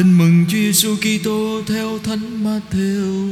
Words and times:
Tin 0.00 0.18
mừng 0.18 0.44
Chúa 0.48 0.56
Giêsu 0.56 0.96
Kitô 0.96 1.62
theo 1.66 1.98
Thánh 1.98 2.44
Matthew. 2.44 3.28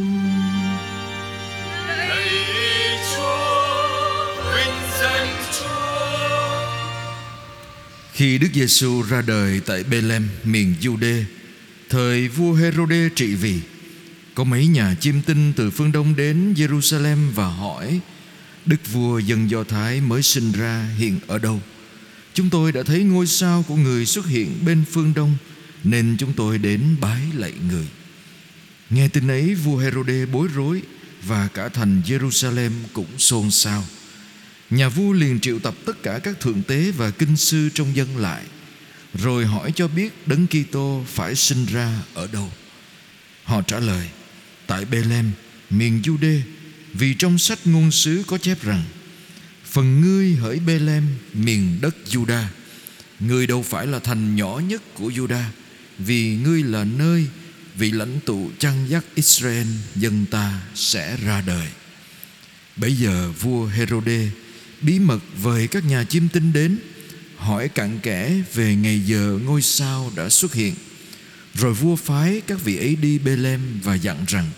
Khi 8.13 8.39
Đức 8.39 8.49
Giêsu 8.55 9.03
ra 9.03 9.23
đời 9.23 9.61
tại 9.67 9.85
Bethlehem, 9.85 10.29
miền 10.45 10.75
Jude, 10.81 11.23
thời 11.89 12.29
vua 12.29 12.53
Herode 12.53 13.09
trị 13.17 13.35
vì, 13.35 13.61
có 14.35 14.45
mấy 14.45 14.67
nhà 14.67 14.95
chiêm 15.01 15.23
tinh 15.23 15.53
từ 15.57 15.71
phương 15.71 15.93
Đông 15.93 16.17
đến 16.17 16.55
Jerusalem 16.55 17.31
và 17.35 17.47
hỏi: 17.47 18.01
Đức 18.67 18.93
vua 18.93 19.19
dân 19.19 19.51
Do 19.51 19.65
Thái 19.65 20.01
mới 20.01 20.23
sinh 20.23 20.53
ra 20.53 20.89
hiện 20.99 21.19
ở 21.27 21.39
đâu? 21.39 21.61
Chúng 22.35 22.51
tôi 22.51 22.73
đã 22.73 22.83
thấy 22.83 23.03
ngôi 23.03 23.27
sao 23.27 23.65
của 23.69 23.77
người 23.77 24.07
xuất 24.07 24.27
hiện 24.27 24.65
bên 24.65 24.85
phương 24.93 25.15
Đông 25.15 25.37
nên 25.85 26.17
chúng 26.19 26.33
tôi 26.33 26.59
đến 26.59 26.97
bái 27.01 27.23
lạy 27.35 27.53
người. 27.69 27.87
Nghe 28.91 29.09
tin 29.09 29.29
ấy 29.29 29.55
vua 29.55 29.77
Herode 29.77 30.27
bối 30.27 30.49
rối 30.55 30.83
và 31.23 31.49
cả 31.49 31.69
thành 31.69 32.03
Jerusalem 32.07 32.71
cũng 32.93 33.19
xôn 33.19 33.51
xao. 33.51 33.85
Nhà 34.71 34.89
vua 34.89 35.13
liền 35.13 35.41
triệu 35.41 35.59
tập 35.59 35.75
tất 35.87 36.03
cả 36.03 36.19
các 36.19 36.41
thượng 36.41 36.63
tế 36.63 36.91
và 36.91 37.11
kinh 37.11 37.37
sư 37.37 37.69
trong 37.75 37.97
dân 37.97 38.17
lại, 38.17 38.43
rồi 39.15 39.47
hỏi 39.47 39.73
cho 39.75 39.89
biết 39.89 40.27
Đấng 40.27 40.47
Kitô 40.47 41.05
phải 41.07 41.35
sinh 41.35 41.67
ra 41.67 42.03
ở 42.15 42.29
đâu. 42.33 42.53
Họ 43.45 43.63
trả 43.63 43.79
lời: 43.79 44.09
tại 44.67 44.85
Bethlehem, 44.85 45.31
miền 45.71 46.03
Jude, 46.03 46.41
vì 46.95 47.15
trong 47.15 47.39
sách 47.39 47.59
ngôn 47.65 47.91
sứ 47.91 48.25
có 48.27 48.39
chép 48.39 48.63
rằng: 48.63 48.85
Phần 49.65 50.01
ngươi 50.01 50.35
hỡi 50.35 50.59
Bethlehem, 50.59 51.07
miền 51.35 51.79
đất 51.81 51.97
Juda, 52.11 52.45
ngươi 53.21 53.47
đâu 53.47 53.63
phải 53.63 53.87
là 53.87 53.99
thành 53.99 54.37
nhỏ 54.37 54.61
nhất 54.69 54.83
của 54.95 55.09
Juda, 55.09 55.43
vì 55.99 56.37
ngươi 56.37 56.63
là 56.63 56.85
nơi 56.85 57.27
vị 57.77 57.91
lãnh 57.91 58.21
tụ 58.21 58.51
chăn 58.59 58.87
dắt 58.89 59.05
Israel, 59.15 59.67
dân 59.97 60.27
ta 60.31 60.61
sẽ 60.75 61.17
ra 61.17 61.41
đời. 61.41 61.69
Bây 62.77 62.97
giờ 62.97 63.33
vua 63.41 63.67
Herode 63.67 64.29
bí 64.81 64.99
mật 64.99 65.21
vời 65.43 65.67
các 65.67 65.85
nhà 65.85 66.05
chiêm 66.05 66.29
tinh 66.29 66.53
đến, 66.53 66.79
hỏi 67.37 67.69
cặn 67.69 67.99
kẽ 68.01 68.43
về 68.55 68.77
ngày 68.77 69.01
giờ 69.01 69.39
ngôi 69.45 69.63
sao 69.63 70.13
đã 70.17 70.29
xuất 70.29 70.55
hiện. 70.55 70.75
Rồi 71.55 71.75
vua 71.75 71.97
phái 71.97 72.41
các 72.47 72.65
vị 72.65 72.77
ấy 72.77 72.97
đi 72.97 73.19
Bethlehem 73.19 73.81
và 73.83 73.95
dặn 73.95 74.25
rằng: 74.29 74.51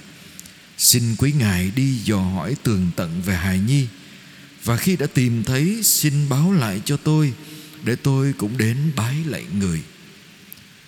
Xin 0.79 1.17
quý 1.19 1.33
ngài 1.33 1.71
đi 1.71 1.95
dò 2.05 2.19
hỏi 2.19 2.57
tường 2.63 2.91
tận 2.97 3.23
về 3.27 3.37
hài 3.37 3.59
nhi 3.59 3.87
và 4.65 4.77
khi 4.77 4.97
đã 4.97 5.07
tìm 5.07 5.45
thấy, 5.45 5.81
xin 5.83 6.29
báo 6.29 6.53
lại 6.53 6.81
cho 6.85 6.97
tôi, 6.97 7.33
để 7.85 7.97
tôi 7.97 8.33
cũng 8.39 8.59
đến 8.59 8.77
bái 8.97 9.17
lạy 9.27 9.45
người. 9.59 9.81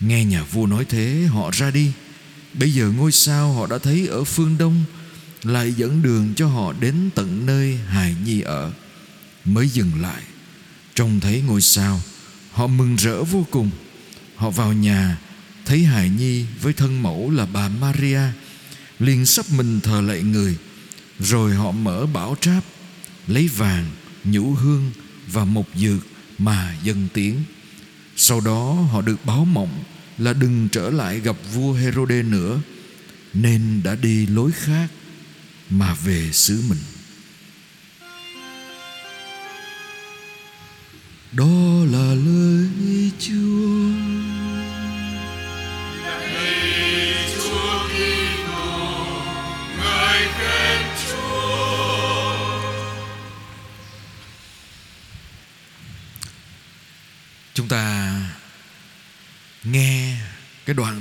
Nghe 0.06 0.25
nhà 0.25 0.42
vua 0.42 0.67
nói 0.67 0.84
thế 0.89 1.27
họ 1.31 1.50
ra 1.53 1.70
đi. 1.70 1.92
Bây 2.55 2.72
giờ 2.72 2.92
ngôi 2.97 3.12
sao 3.12 3.53
họ 3.53 3.67
đã 3.67 3.78
thấy 3.78 4.06
ở 4.06 4.25
phương 4.25 4.58
đông 4.58 4.84
Lại 5.42 5.72
dẫn 5.72 6.03
đường 6.03 6.34
cho 6.36 6.47
họ 6.47 6.72
đến 6.81 7.11
tận 7.14 7.47
nơi 7.47 7.77
hài 7.77 8.17
nhi 8.25 8.41
ở. 8.41 8.73
Mới 9.45 9.69
dừng 9.69 9.91
lại 10.00 10.23
Trông 10.95 11.20
thấy 11.20 11.41
ngôi 11.41 11.61
sao 11.61 12.00
Họ 12.53 12.67
mừng 12.67 12.97
rỡ 12.97 13.23
vô 13.23 13.47
cùng. 13.50 13.70
Họ 14.36 14.50
vào 14.50 14.73
nhà 14.73 15.19
Thấy 15.64 15.84
hài 15.84 16.08
nhi 16.08 16.45
với 16.61 16.73
thân 16.73 17.03
mẫu 17.03 17.30
là 17.30 17.47
bà 17.47 17.69
Maria 17.69 18.20
liền 18.98 19.27
sắp 19.27 19.47
mình 19.56 19.80
thờ 19.80 20.00
lạy 20.00 20.23
người. 20.23 20.56
Rồi 21.19 21.55
họ 21.55 21.70
mở 21.70 22.06
bảo 22.06 22.36
tráp 22.41 22.64
Lấy 23.27 23.48
vàng, 23.48 23.91
nhũ 24.25 24.55
hương 24.55 24.91
và 25.33 25.45
mộc 25.45 25.67
dược 25.77 26.06
mà 26.39 26.75
dân 26.83 27.08
tiếng. 27.14 27.36
Sau 28.17 28.41
đó 28.41 28.73
họ 28.73 29.03
được 29.03 29.25
báo 29.25 29.45
mộng 29.45 29.83
là 30.19 30.33
đừng 30.33 30.69
trở 30.73 30.91
lại 30.91 31.21
gặp 31.21 31.37
vua 31.55 31.73
Herode 31.73 32.23
nữa, 32.23 32.61
nên 33.35 33.81
đã 33.85 33.95
đi 33.95 34.27
lối 34.27 34.51
khác 34.53 34.89
mà 35.71 35.95
về 35.95 36.31
xứ 36.33 36.63
mình. 36.69 36.79
Đó 41.33 41.85
là 41.92 42.02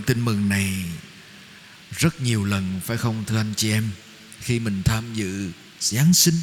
tin 0.02 0.26
mừng 0.26 0.50
này 0.50 0.86
rất 1.98 2.22
nhiều 2.22 2.46
lần 2.46 2.80
phải 2.86 2.98
không 2.98 3.24
thưa 3.28 3.38
anh 3.38 3.54
chị 3.58 3.72
em 3.72 3.90
khi 4.42 4.60
mình 4.60 4.82
tham 4.86 5.14
dự 5.14 5.52
Giáng 5.80 6.14
sinh 6.14 6.36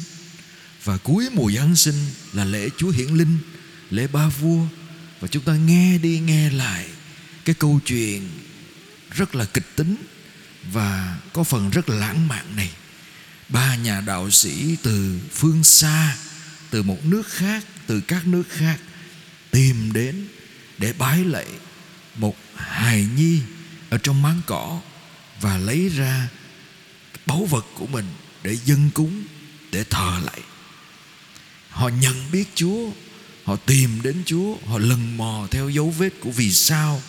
và 0.83 0.97
cuối 0.97 1.29
mùa 1.33 1.51
Giáng 1.51 1.75
sinh 1.75 1.95
là 2.33 2.45
lễ 2.45 2.69
Chúa 2.77 2.89
Hiển 2.89 3.07
Linh, 3.07 3.37
lễ 3.89 4.07
Ba 4.07 4.27
Vua 4.27 4.65
và 5.19 5.27
chúng 5.27 5.43
ta 5.43 5.53
nghe 5.53 5.97
đi 5.97 6.19
nghe 6.19 6.49
lại 6.49 6.85
cái 7.45 7.55
câu 7.59 7.79
chuyện 7.85 8.29
rất 9.11 9.35
là 9.35 9.45
kịch 9.45 9.75
tính 9.75 9.95
và 10.71 11.17
có 11.33 11.43
phần 11.43 11.69
rất 11.69 11.89
là 11.89 11.95
lãng 11.95 12.27
mạn 12.27 12.55
này. 12.55 12.71
Ba 13.49 13.75
nhà 13.75 14.01
đạo 14.01 14.29
sĩ 14.29 14.75
từ 14.83 15.19
phương 15.31 15.63
xa, 15.63 16.17
từ 16.69 16.83
một 16.83 17.05
nước 17.05 17.27
khác, 17.27 17.65
từ 17.87 18.01
các 18.01 18.27
nước 18.27 18.43
khác 18.49 18.79
tìm 19.51 19.93
đến 19.93 20.27
để 20.77 20.93
bái 20.93 21.25
lạy 21.25 21.47
một 22.15 22.35
hài 22.59 23.07
nhi 23.15 23.41
ở 23.89 23.97
trong 23.97 24.21
máng 24.21 24.41
cỏ 24.45 24.79
và 25.41 25.57
lấy 25.57 25.89
ra 25.89 26.27
báu 27.25 27.45
vật 27.45 27.65
của 27.73 27.87
mình 27.87 28.05
để 28.43 28.57
dâng 28.65 28.89
cúng, 28.93 29.23
để 29.71 29.83
thờ 29.83 30.19
lại. 30.23 30.39
Họ 31.69 31.89
nhận 31.89 32.31
biết 32.31 32.45
chúa, 32.55 32.91
họ 33.43 33.55
tìm 33.55 34.01
đến 34.01 34.23
chúa, 34.25 34.55
họ 34.67 34.77
lần 34.77 35.17
mò 35.17 35.47
theo 35.51 35.69
dấu 35.69 35.89
vết 35.89 36.09
của 36.19 36.31
vì 36.31 36.51
sao 36.51 37.01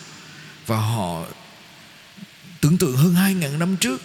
và 0.67 0.77
họ 0.77 1.25
tưởng 2.61 2.77
tượng 2.77 2.97
hơn 2.97 3.13
hai 3.13 3.33
ngàn 3.33 3.59
năm 3.59 3.77
trước, 3.77 4.01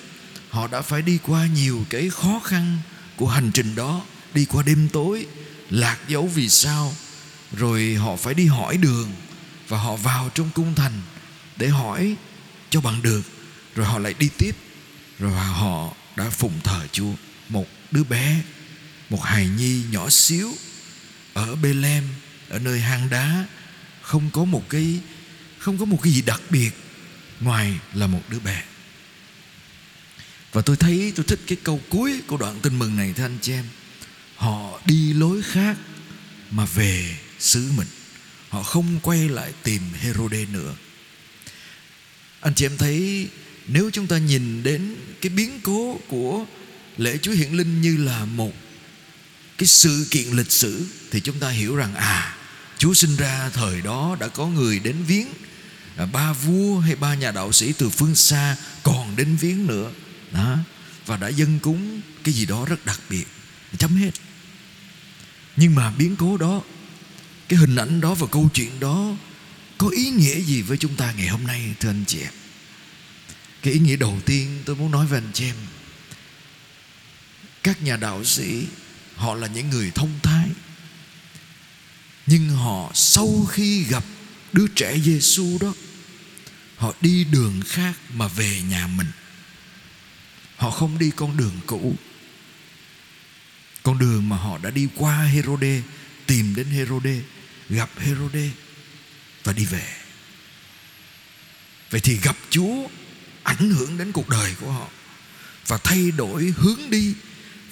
họ 0.50 0.66
đã 0.66 0.82
phải 0.82 1.02
đi 1.02 1.18
qua 1.22 1.46
nhiều 1.46 1.84
cái 1.90 2.10
khó 2.10 2.40
khăn 2.44 2.78
của 3.16 3.28
hành 3.28 3.50
trình 3.54 3.74
đó, 3.74 4.02
đi 4.34 4.44
qua 4.44 4.62
đêm 4.62 4.88
tối, 4.92 5.26
lạc 5.70 5.98
dấu 6.08 6.26
vì 6.26 6.48
sao, 6.48 6.94
rồi 7.52 7.94
họ 7.94 8.16
phải 8.16 8.34
đi 8.34 8.46
hỏi 8.46 8.76
đường 8.76 9.12
và 9.68 9.78
họ 9.78 9.96
vào 9.96 10.30
trong 10.34 10.50
cung 10.54 10.74
thành 10.74 11.02
để 11.56 11.68
hỏi 11.68 12.16
cho 12.70 12.80
bằng 12.80 13.02
được. 13.02 13.22
Rồi 13.74 13.86
họ 13.86 13.98
lại 13.98 14.14
đi 14.18 14.28
tiếp. 14.38 14.56
Rồi 15.18 15.32
họ 15.32 15.94
đã 16.16 16.30
phụng 16.30 16.60
thờ 16.64 16.86
Chúa. 16.92 17.12
Một 17.48 17.66
đứa 17.90 18.04
bé, 18.04 18.40
một 19.10 19.22
hài 19.22 19.48
nhi 19.48 19.82
nhỏ 19.90 20.10
xíu 20.10 20.54
ở 21.34 21.56
Bethlehem, 21.56 22.04
ở 22.48 22.58
nơi 22.58 22.80
hang 22.80 23.10
đá. 23.10 23.44
Không 24.02 24.30
có 24.30 24.44
một 24.44 24.70
cái, 24.70 25.00
không 25.58 25.78
có 25.78 25.84
một 25.84 25.98
cái 26.02 26.12
gì 26.12 26.22
đặc 26.22 26.40
biệt 26.50 26.70
ngoài 27.40 27.72
là 27.94 28.06
một 28.06 28.22
đứa 28.28 28.38
bé. 28.38 28.62
Và 30.52 30.62
tôi 30.62 30.76
thấy 30.76 31.12
tôi 31.16 31.24
thích 31.24 31.40
cái 31.46 31.58
câu 31.62 31.80
cuối 31.88 32.20
của 32.26 32.36
đoạn 32.36 32.60
tin 32.62 32.78
mừng 32.78 32.96
này, 32.96 33.12
thưa 33.12 33.24
anh 33.24 33.38
chị 33.42 33.52
em. 33.52 33.64
Họ 34.36 34.80
đi 34.84 35.12
lối 35.12 35.42
khác 35.42 35.76
mà 36.50 36.64
về 36.64 37.16
xứ 37.38 37.72
mình. 37.76 37.88
Họ 38.48 38.62
không 38.62 39.00
quay 39.02 39.28
lại 39.28 39.52
tìm 39.62 39.82
Herode 40.00 40.44
nữa 40.44 40.74
anh 42.46 42.54
chị 42.54 42.66
em 42.66 42.76
thấy 42.78 43.28
nếu 43.66 43.90
chúng 43.92 44.06
ta 44.06 44.18
nhìn 44.18 44.62
đến 44.62 44.96
cái 45.20 45.30
biến 45.30 45.60
cố 45.62 46.00
của 46.08 46.44
lễ 46.96 47.18
Chúa 47.22 47.32
Hiển 47.32 47.52
Linh 47.52 47.80
như 47.80 47.96
là 47.96 48.24
một 48.24 48.52
cái 49.58 49.66
sự 49.66 50.06
kiện 50.10 50.26
lịch 50.32 50.52
sử 50.52 50.86
thì 51.10 51.20
chúng 51.20 51.38
ta 51.38 51.48
hiểu 51.48 51.76
rằng 51.76 51.94
à 51.94 52.36
Chúa 52.78 52.94
sinh 52.94 53.16
ra 53.16 53.50
thời 53.54 53.80
đó 53.80 54.16
đã 54.20 54.28
có 54.28 54.46
người 54.46 54.78
đến 54.78 54.96
viếng. 55.06 55.26
À, 55.96 56.06
ba 56.06 56.32
vua 56.32 56.78
hay 56.78 56.96
ba 56.96 57.14
nhà 57.14 57.30
đạo 57.30 57.52
sĩ 57.52 57.72
từ 57.72 57.88
phương 57.88 58.14
xa 58.14 58.56
còn 58.82 59.16
đến 59.16 59.36
viếng 59.36 59.66
nữa. 59.66 59.90
Đó. 60.32 60.58
Và 61.06 61.16
đã 61.16 61.28
dâng 61.28 61.58
cúng 61.58 62.00
cái 62.24 62.34
gì 62.34 62.46
đó 62.46 62.64
rất 62.64 62.86
đặc 62.86 63.00
biệt 63.10 63.24
chấm 63.78 63.96
hết. 63.96 64.10
Nhưng 65.56 65.74
mà 65.74 65.90
biến 65.90 66.16
cố 66.16 66.36
đó 66.36 66.62
cái 67.48 67.58
hình 67.58 67.76
ảnh 67.76 68.00
đó 68.00 68.14
và 68.14 68.26
câu 68.26 68.48
chuyện 68.54 68.80
đó 68.80 69.16
có 69.78 69.88
ý 69.88 70.10
nghĩa 70.10 70.40
gì 70.40 70.62
với 70.62 70.76
chúng 70.78 70.96
ta 70.96 71.12
ngày 71.12 71.28
hôm 71.28 71.46
nay, 71.46 71.74
thưa 71.80 71.90
anh 71.90 72.04
chị 72.06 72.20
em 72.20 72.32
cái 73.66 73.72
ý 73.72 73.80
nghĩa 73.80 73.96
đầu 73.96 74.20
tiên 74.24 74.62
tôi 74.64 74.76
muốn 74.76 74.90
nói 74.90 75.06
với 75.06 75.18
anh 75.18 75.30
chị 75.32 75.44
em, 75.44 75.56
các 77.62 77.82
nhà 77.82 77.96
đạo 77.96 78.24
sĩ, 78.24 78.66
họ 79.16 79.34
là 79.34 79.46
những 79.46 79.70
người 79.70 79.90
thông 79.94 80.18
thái. 80.22 80.48
Nhưng 82.26 82.48
họ 82.48 82.90
sau 82.94 83.46
khi 83.50 83.84
gặp 83.84 84.04
đứa 84.52 84.66
trẻ 84.76 84.98
Giêsu 84.98 85.58
đó, 85.60 85.74
họ 86.76 86.94
đi 87.00 87.24
đường 87.24 87.60
khác 87.66 87.94
mà 88.14 88.28
về 88.28 88.62
nhà 88.68 88.86
mình. 88.86 89.06
Họ 90.56 90.70
không 90.70 90.98
đi 90.98 91.10
con 91.16 91.36
đường 91.36 91.60
cũ. 91.66 91.96
Con 93.82 93.98
đường 93.98 94.28
mà 94.28 94.36
họ 94.36 94.58
đã 94.58 94.70
đi 94.70 94.88
qua 94.96 95.24
Herode, 95.24 95.82
tìm 96.26 96.54
đến 96.54 96.66
Herode, 96.66 97.20
gặp 97.68 97.90
Herode 97.98 98.50
và 99.46 99.52
đi 99.52 99.64
về. 99.64 99.86
Vậy 101.90 102.00
thì 102.00 102.16
gặp 102.16 102.36
chúa 102.50 102.88
ảnh 103.42 103.70
hưởng 103.70 103.98
đến 103.98 104.12
cuộc 104.12 104.28
đời 104.28 104.54
của 104.60 104.72
họ 104.72 104.88
và 105.66 105.78
thay 105.84 106.10
đổi 106.10 106.54
hướng 106.56 106.90
đi 106.90 107.14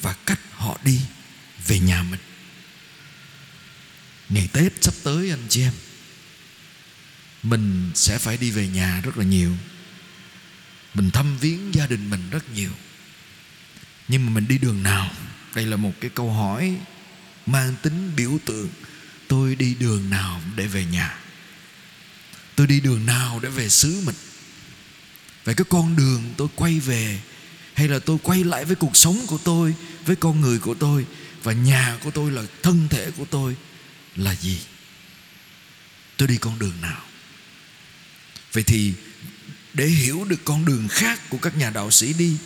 và 0.03 0.13
cách 0.27 0.41
họ 0.53 0.79
đi 0.85 1.01
về 1.67 1.79
nhà 1.79 2.03
mình. 2.03 2.21
Ngày 4.29 4.49
tết 4.53 4.73
sắp 4.81 4.95
tới, 5.03 5.31
anh 5.31 5.47
chị 5.49 5.63
em, 5.63 5.73
mình 7.43 7.91
sẽ 7.95 8.19
phải 8.19 8.37
đi 8.37 8.51
về 8.51 8.69
nhà 8.69 9.01
rất 9.01 9.17
là 9.17 9.25
nhiều. 9.25 9.57
Mình 10.95 11.11
thăm 11.11 11.39
viếng 11.39 11.75
gia 11.75 11.87
đình 11.87 12.11
mình 12.11 12.31
rất 12.31 12.51
nhiều. 12.51 12.71
Nhưng 14.09 14.27
mà 14.27 14.33
mình 14.33 14.49
đi 14.49 14.59
đường 14.59 14.83
nào? 14.83 15.11
Đây 15.55 15.67
là 15.67 15.77
một 15.77 15.93
cái 16.01 16.11
câu 16.15 16.33
hỏi 16.33 16.77
mang 17.47 17.75
tính 17.83 18.13
biểu 18.17 18.39
tượng. 18.45 18.69
Tôi 19.29 19.55
đi 19.55 19.75
đường 19.75 20.11
nào 20.11 20.41
để 20.57 20.67
về 20.67 20.85
nhà? 20.85 21.24
Tôi 22.57 22.67
đi 22.67 22.81
đường 22.81 23.07
nào 23.07 23.41
để 23.43 23.49
về 23.49 23.69
xứ 23.69 24.03
mình? 24.07 24.15
Vậy 25.45 25.55
cái 25.55 25.65
con 25.69 25.97
đường 25.97 26.35
tôi 26.37 26.49
quay 26.55 26.81
về, 26.81 27.21
hay 27.75 27.89
là 27.89 27.99
tôi 27.99 28.19
quay 28.23 28.45
lại 28.45 28.65
với 28.65 28.77
cuộc 28.77 28.97
sống 28.97 29.27
của 29.27 29.39
tôi, 29.39 29.75
với 30.07 30.17
con 30.17 30.41
người 30.41 30.59
của 30.59 30.75
tôi 30.75 31.07
và 31.43 31.53
nhà 31.53 31.99
của 32.05 32.11
tôi 32.11 32.31
là 32.31 32.43
thân 32.63 32.89
thể 32.91 33.11
của 33.11 33.25
tôi 33.25 33.57
là 34.17 34.35
gì? 34.35 34.59
Tôi 36.17 36.29
đi 36.29 36.37
con 36.37 36.59
đường 36.59 36.81
nào? 36.81 37.03
Vậy 38.53 38.63
thì 38.63 38.93
để 39.75 39.87
hiểu 39.87 40.25
được 40.25 40.45
con 40.45 40.65
đường 40.65 40.89
khác 40.89 41.21
của 41.31 41.39
các 41.39 41.57
nhà 41.57 41.71
đạo 41.71 41.91
sĩ 41.91 42.13
đi, 42.13 42.37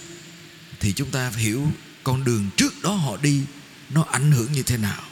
thì 0.80 0.92
chúng 0.92 1.10
ta 1.10 1.30
phải 1.30 1.42
hiểu 1.42 1.72
con 2.04 2.24
đường 2.24 2.50
trước 2.56 2.82
đó 2.82 2.92
họ 2.92 3.16
đi 3.16 3.42
nó 3.90 4.02
ảnh 4.02 4.32
hưởng 4.32 4.52
như 4.52 4.62
thế 4.62 4.76
nào. 4.76 5.02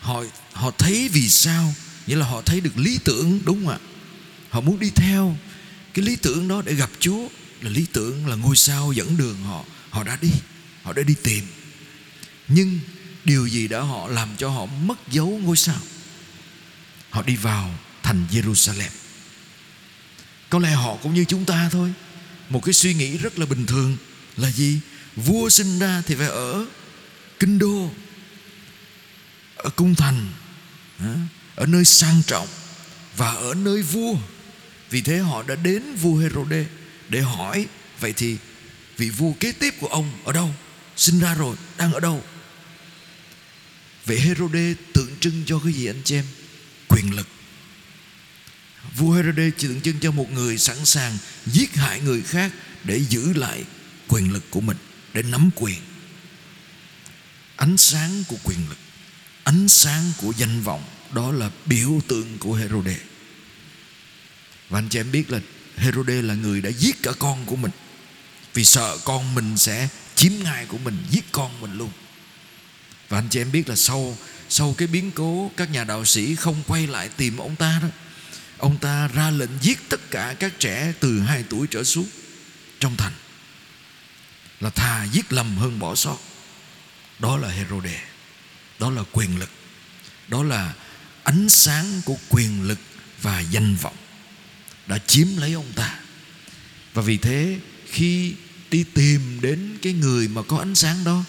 Họ 0.00 0.22
họ 0.52 0.70
thấy 0.70 1.08
vì 1.12 1.28
sao 1.28 1.74
nghĩa 2.06 2.16
là 2.16 2.26
họ 2.26 2.42
thấy 2.42 2.60
được 2.60 2.78
lý 2.78 2.98
tưởng, 3.04 3.40
đúng 3.44 3.64
không 3.64 3.72
ạ? 3.72 3.78
Họ 4.50 4.60
muốn 4.60 4.78
đi 4.78 4.90
theo. 4.90 5.36
Cái 5.94 6.04
lý 6.04 6.16
tưởng 6.16 6.48
đó 6.48 6.62
để 6.64 6.74
gặp 6.74 6.90
chúa 6.98 7.28
là 7.60 7.70
lý 7.70 7.86
tưởng 7.92 8.26
là 8.26 8.36
ngôi 8.36 8.56
sao 8.56 8.92
dẫn 8.92 9.16
đường 9.16 9.36
họ. 9.42 9.64
Họ 9.90 10.04
đã 10.04 10.18
đi, 10.22 10.30
họ 10.82 10.92
đã 10.92 11.02
đi 11.02 11.14
tìm. 11.22 11.44
Nhưng 12.48 12.78
điều 13.24 13.46
gì 13.46 13.68
đã 13.68 13.80
họ 13.80 14.08
làm 14.08 14.28
cho 14.38 14.48
họ 14.48 14.66
mất 14.66 15.08
dấu 15.10 15.40
ngôi 15.42 15.56
sao? 15.56 15.80
Họ 17.10 17.22
đi 17.22 17.36
vào 17.36 17.78
thành 18.02 18.26
Jerusalem. 18.30 18.90
Có 20.50 20.58
lẽ 20.58 20.70
họ 20.70 20.96
cũng 20.96 21.14
như 21.14 21.24
chúng 21.24 21.44
ta 21.44 21.68
thôi. 21.72 21.92
Một 22.48 22.64
cái 22.64 22.72
suy 22.72 22.94
nghĩ 22.94 23.18
rất 23.18 23.38
là 23.38 23.46
bình 23.46 23.66
thường 23.66 23.96
là 24.36 24.50
gì? 24.50 24.80
Vua 25.16 25.48
sinh 25.48 25.78
ra 25.78 26.02
thì 26.06 26.14
phải 26.14 26.26
ở 26.26 26.66
kinh 27.38 27.58
đô, 27.58 27.90
ở 29.56 29.70
cung 29.70 29.94
thành 29.94 30.28
ở 31.54 31.66
nơi 31.66 31.84
sang 31.84 32.22
trọng 32.26 32.48
và 33.16 33.32
ở 33.32 33.54
nơi 33.54 33.82
vua. 33.82 34.16
Vì 34.90 35.00
thế 35.00 35.18
họ 35.18 35.42
đã 35.42 35.54
đến 35.54 35.94
vua 35.94 36.16
Herode 36.16 36.66
để 37.08 37.20
hỏi, 37.20 37.66
vậy 38.00 38.12
thì 38.12 38.36
vị 38.96 39.10
vua 39.10 39.32
kế 39.40 39.52
tiếp 39.52 39.74
của 39.80 39.86
ông 39.86 40.12
ở 40.24 40.32
đâu? 40.32 40.54
Sinh 40.96 41.20
ra 41.20 41.34
rồi, 41.34 41.56
đang 41.78 41.92
ở 41.92 42.00
đâu? 42.00 42.24
Vậy 44.06 44.20
Herode 44.20 44.74
tượng 44.92 45.16
trưng 45.20 45.42
cho 45.46 45.58
cái 45.58 45.72
gì 45.72 45.86
anh 45.86 46.02
chị 46.04 46.14
em? 46.14 46.24
Quyền 46.88 47.14
lực. 47.14 47.28
Vua 48.96 49.12
Herode 49.12 49.50
tượng 49.50 49.80
trưng 49.80 50.00
cho 50.00 50.10
một 50.10 50.30
người 50.30 50.58
sẵn 50.58 50.84
sàng 50.84 51.18
giết 51.46 51.74
hại 51.74 52.00
người 52.00 52.22
khác 52.22 52.52
để 52.84 53.00
giữ 53.08 53.32
lại 53.32 53.64
quyền 54.08 54.32
lực 54.32 54.44
của 54.50 54.60
mình, 54.60 54.76
để 55.14 55.22
nắm 55.22 55.50
quyền. 55.56 55.80
Ánh 57.56 57.76
sáng 57.76 58.24
của 58.28 58.36
quyền 58.44 58.58
lực, 58.68 58.78
ánh 59.44 59.68
sáng 59.68 60.12
của 60.16 60.32
danh 60.36 60.62
vọng 60.62 60.84
đó 61.12 61.32
là 61.32 61.50
biểu 61.66 62.00
tượng 62.08 62.38
của 62.38 62.54
Herode. 62.54 62.96
Và 64.68 64.78
anh 64.78 64.88
chị 64.88 65.00
em 65.00 65.12
biết 65.12 65.30
là 65.30 65.40
Herode 65.76 66.22
là 66.22 66.34
người 66.34 66.60
đã 66.60 66.70
giết 66.70 67.02
cả 67.02 67.12
con 67.18 67.44
của 67.46 67.56
mình. 67.56 67.70
Vì 68.54 68.64
sợ 68.64 68.98
con 69.04 69.34
mình 69.34 69.58
sẽ 69.58 69.88
chiếm 70.14 70.32
ngai 70.42 70.66
của 70.66 70.78
mình 70.78 71.04
giết 71.10 71.24
con 71.32 71.60
mình 71.60 71.78
luôn. 71.78 71.90
Và 73.08 73.18
anh 73.18 73.28
chị 73.28 73.40
em 73.40 73.52
biết 73.52 73.68
là 73.68 73.76
sau 73.76 74.16
sau 74.48 74.74
cái 74.78 74.88
biến 74.88 75.10
cố, 75.10 75.50
các 75.56 75.70
nhà 75.70 75.84
đạo 75.84 76.04
sĩ 76.04 76.34
không 76.34 76.62
quay 76.66 76.86
lại 76.86 77.08
tìm 77.08 77.36
ông 77.36 77.56
ta 77.56 77.78
đó, 77.82 77.88
ông 78.58 78.78
ta 78.78 79.08
ra 79.08 79.30
lệnh 79.30 79.50
giết 79.60 79.78
tất 79.88 80.10
cả 80.10 80.34
các 80.38 80.52
trẻ 80.58 80.92
từ 81.00 81.20
2 81.20 81.44
tuổi 81.48 81.66
trở 81.70 81.84
xuống 81.84 82.06
trong 82.80 82.96
thành, 82.96 83.12
là 84.60 84.70
thà 84.70 85.04
giết 85.04 85.32
lầm 85.32 85.56
hơn 85.56 85.78
bỏ 85.78 85.94
sót. 85.94 86.18
Đó 87.18 87.36
là 87.36 87.48
Herode. 87.48 88.02
Đó 88.78 88.90
là 88.90 89.02
quyền 89.12 89.38
lực. 89.38 89.50
Đó 90.28 90.42
là 90.42 90.74
ánh 91.24 91.48
sáng 91.48 92.02
của 92.04 92.16
quyền 92.28 92.62
lực 92.62 92.78
và 93.22 93.40
danh 93.40 93.76
vọng 93.76 93.96
đã 94.86 94.98
chiếm 94.98 95.26
lấy 95.36 95.52
ông 95.52 95.72
ta. 95.74 95.98
Và 96.94 97.02
vì 97.02 97.16
thế, 97.16 97.58
khi 97.86 98.34
đi 98.70 98.84
tìm 98.94 99.40
đến 99.40 99.78
cái 99.82 99.92
người 99.92 100.28
mà 100.28 100.42
có 100.42 100.58
ánh 100.58 100.74
sáng 100.74 101.04
đó, 101.04 101.24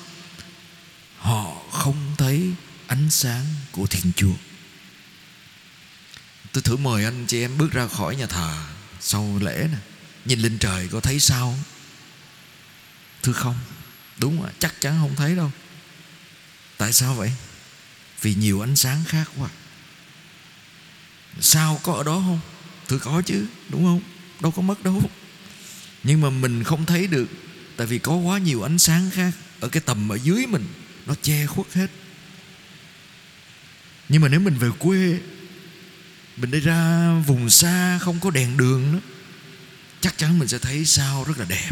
họ 1.18 1.64
không 1.72 2.16
thấy 2.18 2.52
ánh 2.88 3.10
sáng 3.10 3.46
của 3.72 3.88
thiên 3.88 4.12
chúa. 4.16 4.36
Tôi 6.52 6.62
thử 6.62 6.78
mời 6.78 7.06
anh 7.06 7.26
chị 7.28 7.42
em 7.42 7.58
bước 7.58 7.72
ra 7.72 7.88
khỏi 7.88 8.16
nhà 8.16 8.26
thờ 8.26 8.64
sau 9.00 9.40
lễ 9.42 9.68
nè. 9.72 9.78
Nhìn 10.26 10.40
lên 10.40 10.58
trời 10.60 10.88
có 10.88 11.00
thấy 11.00 11.20
sao 11.20 11.58
thưa 13.24 13.34
không? 13.34 13.60
Đúng 14.18 14.42
rồi, 14.42 14.52
chắc 14.60 14.82
chắn 14.82 14.98
không 15.02 15.16
thấy 15.16 15.36
đâu. 15.36 15.52
Tại 16.78 16.94
sao 16.94 17.16
vậy? 17.16 17.32
Vì 18.22 18.36
nhiều 18.36 18.62
ánh 18.62 18.76
sáng 18.76 19.04
khác 19.08 19.30
quá 19.38 19.50
sao 21.42 21.80
có 21.84 21.94
ở 21.94 22.04
đó 22.04 22.24
không? 22.26 22.40
Thử 22.88 23.00
có 23.00 23.22
chứ, 23.22 23.46
đúng 23.70 23.84
không? 23.84 24.02
Đâu 24.40 24.52
có 24.52 24.62
mất 24.62 24.84
đâu. 24.84 25.02
Nhưng 26.04 26.22
mà 26.22 26.30
mình 26.30 26.64
không 26.64 26.86
thấy 26.86 27.08
được, 27.08 27.28
tại 27.78 27.88
vì 27.88 28.00
có 28.00 28.16
quá 28.16 28.38
nhiều 28.38 28.64
ánh 28.64 28.80
sáng 28.80 29.10
khác 29.14 29.34
ở 29.60 29.70
cái 29.70 29.82
tầm 29.86 30.10
ở 30.10 30.16
dưới 30.16 30.48
mình, 30.48 30.66
nó 31.06 31.16
che 31.22 31.46
khuất 31.46 31.74
hết. 31.74 31.88
Nhưng 34.10 34.22
mà 34.22 34.28
nếu 34.28 34.40
mình 34.40 34.58
về 34.58 34.70
quê, 34.80 35.20
mình 36.38 36.52
đi 36.52 36.60
ra 36.60 37.12
vùng 37.28 37.50
xa, 37.50 38.00
không 38.02 38.20
có 38.20 38.30
đèn 38.30 38.58
đường 38.58 38.92
nữa, 38.92 39.00
chắc 40.02 40.18
chắn 40.18 40.40
mình 40.40 40.48
sẽ 40.48 40.58
thấy 40.58 40.86
sao 40.86 41.24
rất 41.24 41.40
là 41.40 41.46
đẹp. 41.50 41.72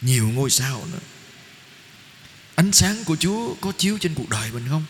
Nhiều 0.00 0.28
ngôi 0.28 0.50
sao 0.50 0.86
nữa. 0.92 0.98
Ánh 2.54 2.72
sáng 2.72 3.04
của 3.04 3.16
chúa 3.16 3.54
có 3.54 3.72
chiếu 3.78 3.98
trên 3.98 4.14
cuộc 4.14 4.28
đời 4.28 4.52
mình 4.52 4.64
không? 4.68 4.84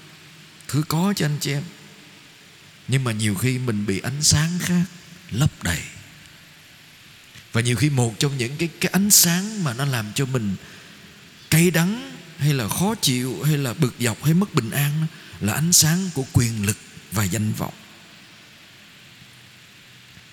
Thử 0.68 0.82
có 0.88 1.14
cho 1.16 1.26
anh 1.26 1.36
chị 1.40 1.52
em 1.52 1.62
nhưng 2.88 3.04
mà 3.04 3.12
nhiều 3.12 3.34
khi 3.34 3.58
mình 3.58 3.86
bị 3.86 4.00
ánh 4.00 4.22
sáng 4.22 4.58
khác 4.60 4.84
lấp 5.30 5.62
đầy. 5.62 5.80
Và 7.52 7.60
nhiều 7.60 7.76
khi 7.76 7.90
một 7.90 8.18
trong 8.18 8.38
những 8.38 8.56
cái 8.56 8.68
cái 8.80 8.92
ánh 8.92 9.10
sáng 9.10 9.64
mà 9.64 9.74
nó 9.74 9.84
làm 9.84 10.12
cho 10.14 10.26
mình 10.26 10.56
cay 11.50 11.70
đắng, 11.70 12.12
hay 12.38 12.54
là 12.54 12.68
khó 12.68 12.94
chịu, 12.94 13.42
hay 13.42 13.58
là 13.58 13.74
bực 13.74 13.94
dọc, 14.00 14.24
hay 14.24 14.34
mất 14.34 14.54
bình 14.54 14.70
an 14.70 15.06
là 15.40 15.52
ánh 15.52 15.72
sáng 15.72 16.10
của 16.14 16.24
quyền 16.32 16.66
lực 16.66 16.76
và 17.12 17.24
danh 17.24 17.52
vọng. 17.52 17.74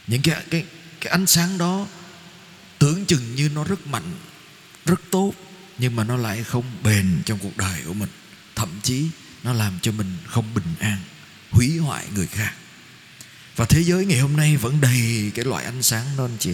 Những 0.07 0.21
cái 0.21 0.43
cái 0.49 0.65
cái 1.01 1.11
ánh 1.11 1.25
sáng 1.25 1.57
đó 1.57 1.87
tưởng 2.79 3.05
chừng 3.05 3.35
như 3.35 3.49
nó 3.49 3.63
rất 3.63 3.87
mạnh, 3.87 4.13
rất 4.85 5.01
tốt, 5.11 5.33
nhưng 5.77 5.95
mà 5.95 6.03
nó 6.03 6.17
lại 6.17 6.43
không 6.43 6.65
bền 6.83 7.21
trong 7.25 7.39
cuộc 7.39 7.57
đời 7.57 7.81
của 7.85 7.93
mình. 7.93 8.09
Thậm 8.55 8.69
chí 8.83 9.07
nó 9.43 9.53
làm 9.53 9.79
cho 9.81 9.91
mình 9.91 10.17
không 10.27 10.53
bình 10.53 10.75
an 10.79 10.98
hoại 11.89 12.05
người 12.15 12.27
khác. 12.27 12.53
Và 13.55 13.65
thế 13.65 13.83
giới 13.83 14.05
ngày 14.05 14.19
hôm 14.19 14.37
nay 14.37 14.57
vẫn 14.57 14.81
đầy 14.81 15.31
cái 15.35 15.45
loại 15.45 15.65
ánh 15.65 15.83
sáng 15.83 16.05
đó 16.17 16.25
anh 16.25 16.37
chị. 16.39 16.53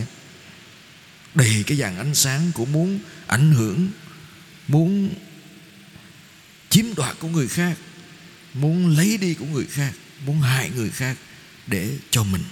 Đầy 1.33 1.63
cái 1.67 1.77
dạng 1.77 1.97
ánh 1.97 2.15
sáng 2.15 2.51
của 2.53 2.65
muốn 2.65 2.99
ảnh 3.27 3.51
hưởng, 3.51 3.89
muốn 4.67 5.09
chiếm 6.69 6.85
đoạt 6.95 7.15
của 7.19 7.27
người 7.27 7.47
khác, 7.47 7.77
muốn 8.53 8.97
lấy 8.97 9.17
đi 9.17 9.33
của 9.33 9.45
người 9.45 9.65
khác, 9.65 9.93
muốn 10.25 10.41
hại 10.41 10.69
người 10.69 10.89
khác 10.89 11.17
để 11.67 11.97
cho 12.09 12.23
mình 12.23 12.43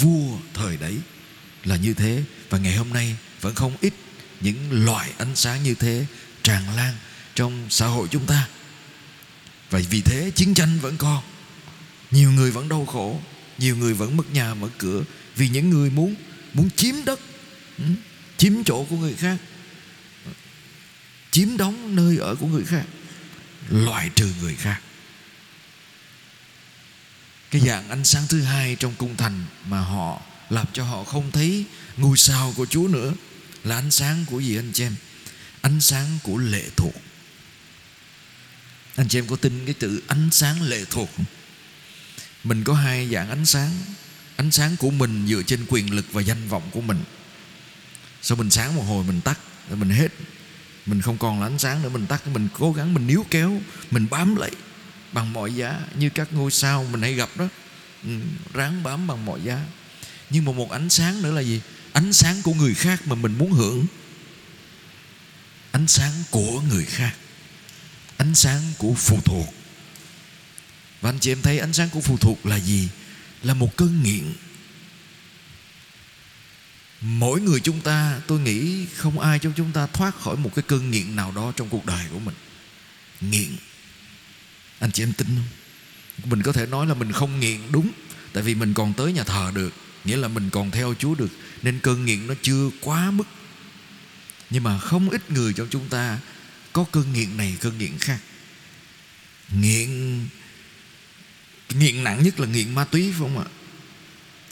vua 0.00 0.36
thời 0.54 0.76
đấy 0.76 0.96
là 1.64 1.76
như 1.76 1.94
thế. 1.94 2.22
Và 2.50 2.58
ngày 2.58 2.76
hôm 2.76 2.92
nay 2.92 3.16
vẫn 3.40 3.54
không 3.54 3.76
ít 3.80 3.94
những 4.40 4.84
loại 4.84 5.10
ánh 5.18 5.36
sáng 5.36 5.62
như 5.62 5.74
thế 5.74 6.06
tràn 6.42 6.76
lan 6.76 6.94
trong 7.34 7.66
xã 7.70 7.86
hội 7.86 8.08
chúng 8.10 8.26
ta. 8.26 8.48
Và 9.70 9.80
vì 9.90 10.00
thế 10.00 10.30
chiến 10.34 10.54
tranh 10.54 10.78
vẫn 10.80 10.96
còn 10.96 11.22
nhiều 12.10 12.32
người 12.32 12.50
vẫn 12.50 12.68
đau 12.68 12.86
khổ, 12.86 13.20
nhiều 13.58 13.76
người 13.76 13.94
vẫn 13.94 14.16
mất 14.16 14.32
nhà 14.32 14.54
mất 14.54 14.68
cửa 14.78 15.02
vì 15.36 15.48
những 15.48 15.70
người 15.70 15.90
muốn 15.90 16.14
muốn 16.54 16.70
chiếm 16.76 16.94
đất 17.04 17.20
ừ, 17.78 17.84
chiếm 18.36 18.64
chỗ 18.64 18.86
của 18.90 18.96
người 18.96 19.14
khác, 19.14 19.36
chiếm 21.30 21.56
đóng 21.56 21.96
nơi 21.96 22.18
ở 22.18 22.34
của 22.34 22.46
người 22.46 22.64
khác, 22.64 22.84
loại 23.70 24.10
trừ 24.14 24.32
người 24.40 24.54
khác. 24.54 24.80
Cái 27.50 27.62
dạng 27.66 27.88
ánh 27.88 28.04
sáng 28.04 28.26
thứ 28.28 28.40
hai 28.40 28.76
trong 28.76 28.94
cung 28.98 29.16
thành 29.16 29.44
mà 29.64 29.80
họ 29.80 30.20
làm 30.50 30.66
cho 30.72 30.84
họ 30.84 31.04
không 31.04 31.30
thấy 31.30 31.64
ngôi 31.96 32.16
sao 32.16 32.54
của 32.56 32.66
Chúa 32.66 32.88
nữa 32.88 33.14
là 33.64 33.76
ánh 33.76 33.90
sáng 33.90 34.24
của 34.26 34.40
gì 34.40 34.56
anh 34.56 34.70
chị 34.72 34.84
em? 34.84 34.94
Ánh 35.60 35.80
sáng 35.80 36.18
của 36.22 36.36
lệ 36.36 36.64
thuộc. 36.76 36.94
Anh 38.96 39.08
chị 39.08 39.18
em 39.18 39.26
có 39.26 39.36
tin 39.36 39.64
cái 39.64 39.74
từ 39.78 40.02
ánh 40.08 40.28
sáng 40.32 40.62
lệ 40.62 40.84
thuộc 40.90 41.08
không? 41.16 41.26
Mình 42.44 42.64
có 42.64 42.74
hai 42.74 43.08
dạng 43.08 43.30
ánh 43.30 43.46
sáng. 43.46 43.70
Ánh 44.36 44.50
sáng 44.50 44.76
của 44.76 44.90
mình 44.90 45.26
dựa 45.28 45.42
trên 45.42 45.66
quyền 45.68 45.94
lực 45.94 46.12
và 46.12 46.22
danh 46.22 46.48
vọng 46.48 46.62
của 46.70 46.80
mình. 46.80 46.98
Sau 48.22 48.36
mình 48.36 48.50
sáng 48.50 48.76
một 48.76 48.82
hồi 48.82 49.04
mình 49.04 49.20
tắt 49.20 49.38
rồi 49.68 49.78
mình 49.78 49.90
hết? 49.90 50.08
Mình 50.86 51.00
không 51.00 51.18
còn 51.18 51.40
là 51.40 51.46
ánh 51.46 51.58
sáng 51.58 51.82
nữa, 51.82 51.88
mình 51.88 52.06
tắt. 52.06 52.26
Mình 52.26 52.48
cố 52.52 52.72
gắng, 52.72 52.94
mình 52.94 53.06
níu 53.06 53.24
kéo, 53.30 53.60
mình 53.90 54.06
bám 54.10 54.36
lấy 54.36 54.50
bằng 55.12 55.32
mọi 55.32 55.54
giá. 55.54 55.80
Như 55.94 56.10
các 56.10 56.32
ngôi 56.32 56.50
sao 56.50 56.86
mình 56.92 57.02
hay 57.02 57.14
gặp 57.14 57.28
đó. 57.36 57.48
Ừ, 58.04 58.10
ráng 58.54 58.82
bám 58.82 59.06
bằng 59.06 59.24
mọi 59.24 59.40
giá. 59.42 59.64
Nhưng 60.30 60.44
mà 60.44 60.52
một 60.52 60.70
ánh 60.70 60.90
sáng 60.90 61.22
nữa 61.22 61.32
là 61.32 61.40
gì? 61.40 61.60
Ánh 61.92 62.12
sáng 62.12 62.42
của 62.42 62.54
người 62.54 62.74
khác 62.74 63.06
mà 63.06 63.14
mình 63.14 63.38
muốn 63.38 63.52
hưởng. 63.52 63.86
Ánh 65.70 65.86
sáng 65.86 66.12
của 66.30 66.60
người 66.60 66.84
khác. 66.84 67.12
Ánh 68.16 68.34
sáng 68.34 68.62
của 68.78 68.94
phụ 68.94 69.20
thuộc 69.24 69.54
và 71.00 71.10
anh 71.10 71.18
chị 71.18 71.32
em 71.32 71.42
thấy 71.42 71.58
ánh 71.58 71.72
sáng 71.72 71.90
của 71.90 72.00
phụ 72.00 72.16
thuộc 72.16 72.46
là 72.46 72.56
gì? 72.56 72.88
Là 73.42 73.54
một 73.54 73.76
cơn 73.76 74.02
nghiện. 74.02 74.32
Mỗi 77.00 77.40
người 77.40 77.60
chúng 77.60 77.80
ta, 77.80 78.20
tôi 78.26 78.40
nghĩ 78.40 78.86
không 78.96 79.20
ai 79.20 79.38
trong 79.38 79.52
chúng 79.56 79.72
ta 79.72 79.86
thoát 79.86 80.20
khỏi 80.20 80.36
một 80.36 80.50
cái 80.54 80.62
cơn 80.68 80.90
nghiện 80.90 81.16
nào 81.16 81.32
đó 81.32 81.52
trong 81.56 81.68
cuộc 81.68 81.86
đời 81.86 82.06
của 82.12 82.18
mình. 82.18 82.34
Nghiện. 83.20 83.56
Anh 84.78 84.92
chị 84.92 85.02
em 85.02 85.12
tin 85.12 85.26
không? 85.26 85.48
Mình 86.24 86.42
có 86.42 86.52
thể 86.52 86.66
nói 86.66 86.86
là 86.86 86.94
mình 86.94 87.12
không 87.12 87.40
nghiện 87.40 87.60
đúng, 87.72 87.90
tại 88.32 88.42
vì 88.42 88.54
mình 88.54 88.74
còn 88.74 88.94
tới 88.94 89.12
nhà 89.12 89.24
thờ 89.24 89.52
được, 89.54 89.72
nghĩa 90.04 90.16
là 90.16 90.28
mình 90.28 90.50
còn 90.50 90.70
theo 90.70 90.94
chúa 90.98 91.14
được, 91.14 91.30
nên 91.62 91.80
cơn 91.80 92.04
nghiện 92.04 92.26
nó 92.26 92.34
chưa 92.42 92.70
quá 92.80 93.10
mức. 93.10 93.24
Nhưng 94.50 94.64
mà 94.64 94.78
không 94.78 95.10
ít 95.10 95.30
người 95.30 95.52
trong 95.52 95.68
chúng 95.70 95.88
ta 95.88 96.18
có 96.72 96.84
cơn 96.92 97.12
nghiện 97.12 97.36
này, 97.36 97.56
cơn 97.60 97.78
nghiện 97.78 97.98
khác. 97.98 98.18
Nghiện 99.52 100.26
nghiện 101.74 102.04
nặng 102.04 102.22
nhất 102.22 102.40
là 102.40 102.46
nghiện 102.46 102.74
ma 102.74 102.84
túy, 102.84 103.02
phải 103.10 103.18
không 103.18 103.38
ạ? 103.38 103.44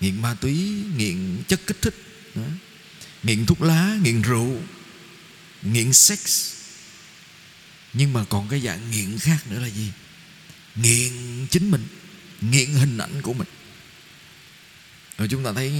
Nghiện 0.00 0.22
ma 0.22 0.34
túy, 0.40 0.54
nghiện 0.96 1.42
chất 1.48 1.60
kích 1.66 1.82
thích, 1.82 1.94
đó. 2.34 2.42
nghiện 3.22 3.46
thuốc 3.46 3.62
lá, 3.62 3.98
nghiện 4.02 4.22
rượu, 4.22 4.60
nghiện 5.62 5.92
sex. 5.92 6.52
Nhưng 7.92 8.12
mà 8.12 8.24
còn 8.28 8.48
cái 8.48 8.60
dạng 8.60 8.90
nghiện 8.90 9.18
khác 9.18 9.38
nữa 9.50 9.60
là 9.60 9.68
gì? 9.68 9.92
Nghiện 10.74 11.12
chính 11.50 11.70
mình, 11.70 11.84
nghiện 12.40 12.68
hình 12.68 12.98
ảnh 12.98 13.22
của 13.22 13.32
mình. 13.32 13.48
Rồi 15.18 15.28
chúng 15.28 15.44
ta 15.44 15.52
thấy, 15.52 15.72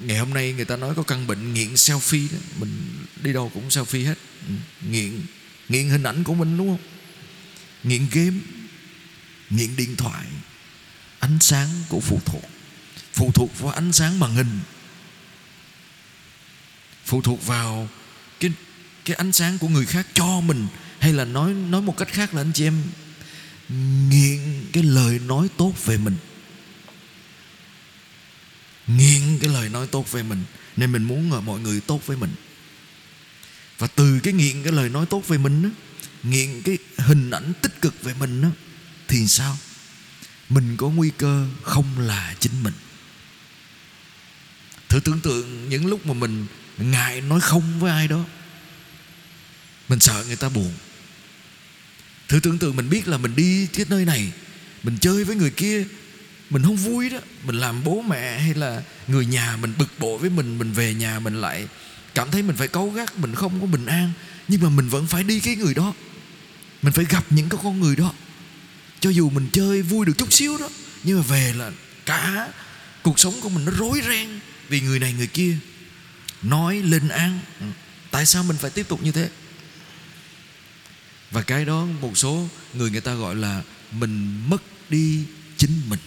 ngày 0.00 0.18
hôm 0.18 0.34
nay 0.34 0.52
người 0.52 0.64
ta 0.64 0.76
nói 0.76 0.94
có 0.94 1.02
căn 1.02 1.26
bệnh 1.26 1.54
nghiện 1.54 1.74
selfie 1.74 2.28
đó. 2.32 2.38
Mình 2.58 2.70
đi 3.22 3.32
đâu 3.32 3.50
cũng 3.54 3.68
selfie 3.68 4.06
hết. 4.06 4.18
Ừ, 4.48 4.54
nghiện 4.90 5.20
nghiện 5.68 5.88
hình 5.88 6.02
ảnh 6.02 6.24
của 6.24 6.34
mình, 6.34 6.58
đúng 6.58 6.68
không? 6.68 6.86
Nghiện 7.82 8.06
game 8.12 8.36
nghiện 9.50 9.76
điện 9.76 9.96
thoại 9.96 10.26
ánh 11.18 11.38
sáng 11.40 11.68
của 11.88 12.00
phụ 12.00 12.20
thuộc. 12.24 12.50
Phụ 13.14 13.32
thuộc 13.34 13.58
vào 13.58 13.72
ánh 13.72 13.92
sáng 13.92 14.18
màn 14.18 14.34
hình. 14.34 14.60
Phụ 17.04 17.22
thuộc 17.22 17.46
vào 17.46 17.88
cái 18.40 18.52
cái 19.04 19.16
ánh 19.16 19.32
sáng 19.32 19.58
của 19.58 19.68
người 19.68 19.86
khác 19.86 20.06
cho 20.14 20.40
mình. 20.40 20.66
Hay 20.98 21.12
là 21.12 21.24
nói 21.24 21.54
nói 21.54 21.82
một 21.82 21.96
cách 21.96 22.08
khác 22.08 22.34
là 22.34 22.40
anh 22.42 22.52
chị 22.52 22.64
em 22.64 22.82
nghiện 24.10 24.66
cái 24.72 24.82
lời 24.82 25.18
nói 25.18 25.48
tốt 25.56 25.74
về 25.84 25.96
mình. 25.96 26.16
Nghiện 28.86 29.38
cái 29.40 29.50
lời 29.50 29.68
nói 29.68 29.86
tốt 29.86 30.12
về 30.12 30.22
mình. 30.22 30.44
Nên 30.76 30.92
mình 30.92 31.02
muốn 31.02 31.46
mọi 31.46 31.60
người 31.60 31.80
tốt 31.80 32.06
với 32.06 32.16
mình. 32.16 32.30
Và 33.78 33.86
từ 33.86 34.20
cái 34.22 34.32
nghiện 34.32 34.62
cái 34.62 34.72
lời 34.72 34.88
nói 34.88 35.06
tốt 35.06 35.28
về 35.28 35.38
mình 35.38 35.62
đó, 35.62 35.68
nghiện 36.22 36.62
cái 36.62 36.78
hình 36.98 37.30
ảnh 37.30 37.52
tích 37.62 37.80
cực 37.80 38.02
về 38.02 38.14
mình 38.14 38.42
đó, 38.42 38.48
thì 39.10 39.26
sao? 39.26 39.58
Mình 40.48 40.76
có 40.76 40.88
nguy 40.88 41.10
cơ 41.18 41.46
không 41.62 41.98
là 41.98 42.34
chính 42.40 42.62
mình. 42.62 42.74
Thử 44.88 45.00
tưởng 45.00 45.20
tượng 45.20 45.68
những 45.68 45.86
lúc 45.86 46.06
mà 46.06 46.14
mình 46.14 46.46
ngại 46.78 47.20
nói 47.20 47.40
không 47.40 47.80
với 47.80 47.90
ai 47.90 48.08
đó, 48.08 48.24
mình 49.88 50.00
sợ 50.00 50.24
người 50.26 50.36
ta 50.36 50.48
buồn. 50.48 50.72
Thử 52.28 52.40
tưởng 52.40 52.58
tượng 52.58 52.76
mình 52.76 52.90
biết 52.90 53.08
là 53.08 53.18
mình 53.18 53.36
đi 53.36 53.66
cái 53.66 53.86
nơi 53.88 54.04
này, 54.04 54.32
mình 54.82 54.98
chơi 55.00 55.24
với 55.24 55.36
người 55.36 55.50
kia, 55.50 55.84
mình 56.50 56.62
không 56.62 56.76
vui 56.76 57.10
đó, 57.10 57.18
mình 57.44 57.56
làm 57.56 57.84
bố 57.84 58.02
mẹ 58.02 58.38
hay 58.38 58.54
là 58.54 58.82
người 59.08 59.26
nhà 59.26 59.56
mình 59.56 59.74
bực 59.78 59.98
bội 59.98 60.18
với 60.18 60.30
mình 60.30 60.58
mình 60.58 60.72
về 60.72 60.94
nhà 60.94 61.18
mình 61.20 61.40
lại 61.40 61.68
cảm 62.14 62.30
thấy 62.30 62.42
mình 62.42 62.56
phải 62.56 62.68
cấu 62.68 62.90
gắt, 62.90 63.18
mình 63.18 63.34
không 63.34 63.60
có 63.60 63.66
bình 63.66 63.86
an. 63.86 64.12
Nhưng 64.48 64.60
mà 64.60 64.68
mình 64.68 64.88
vẫn 64.88 65.06
phải 65.06 65.22
đi 65.22 65.40
cái 65.40 65.56
người 65.56 65.74
đó. 65.74 65.94
Mình 66.82 66.92
phải 66.92 67.04
gặp 67.04 67.24
những 67.30 67.48
cái 67.48 67.60
con 67.62 67.80
người 67.80 67.96
đó 67.96 68.14
cho 69.00 69.10
dù 69.10 69.30
mình 69.30 69.48
chơi 69.52 69.82
vui 69.82 70.06
được 70.06 70.12
chút 70.18 70.32
xíu 70.32 70.58
đó, 70.58 70.68
nhưng 71.02 71.18
mà 71.18 71.24
về 71.28 71.52
là 71.56 71.70
cả 72.06 72.48
cuộc 73.02 73.18
sống 73.20 73.40
của 73.40 73.48
mình 73.48 73.64
nó 73.64 73.72
rối 73.72 74.00
ren 74.08 74.40
vì 74.68 74.80
người 74.80 74.98
này 74.98 75.12
người 75.12 75.26
kia. 75.26 75.56
Nói 76.42 76.82
lên 76.82 77.08
án 77.08 77.40
ừ, 77.60 77.66
tại 78.10 78.26
sao 78.26 78.42
mình 78.42 78.56
phải 78.56 78.70
tiếp 78.70 78.88
tục 78.88 79.02
như 79.02 79.12
thế? 79.12 79.30
Và 81.30 81.42
cái 81.42 81.64
đó 81.64 81.86
một 82.00 82.18
số 82.18 82.48
người 82.74 82.90
người 82.90 83.00
ta 83.00 83.14
gọi 83.14 83.36
là 83.36 83.62
mình 83.92 84.42
mất 84.48 84.62
đi 84.90 85.24
chính 85.56 85.80
mình. 85.88 85.98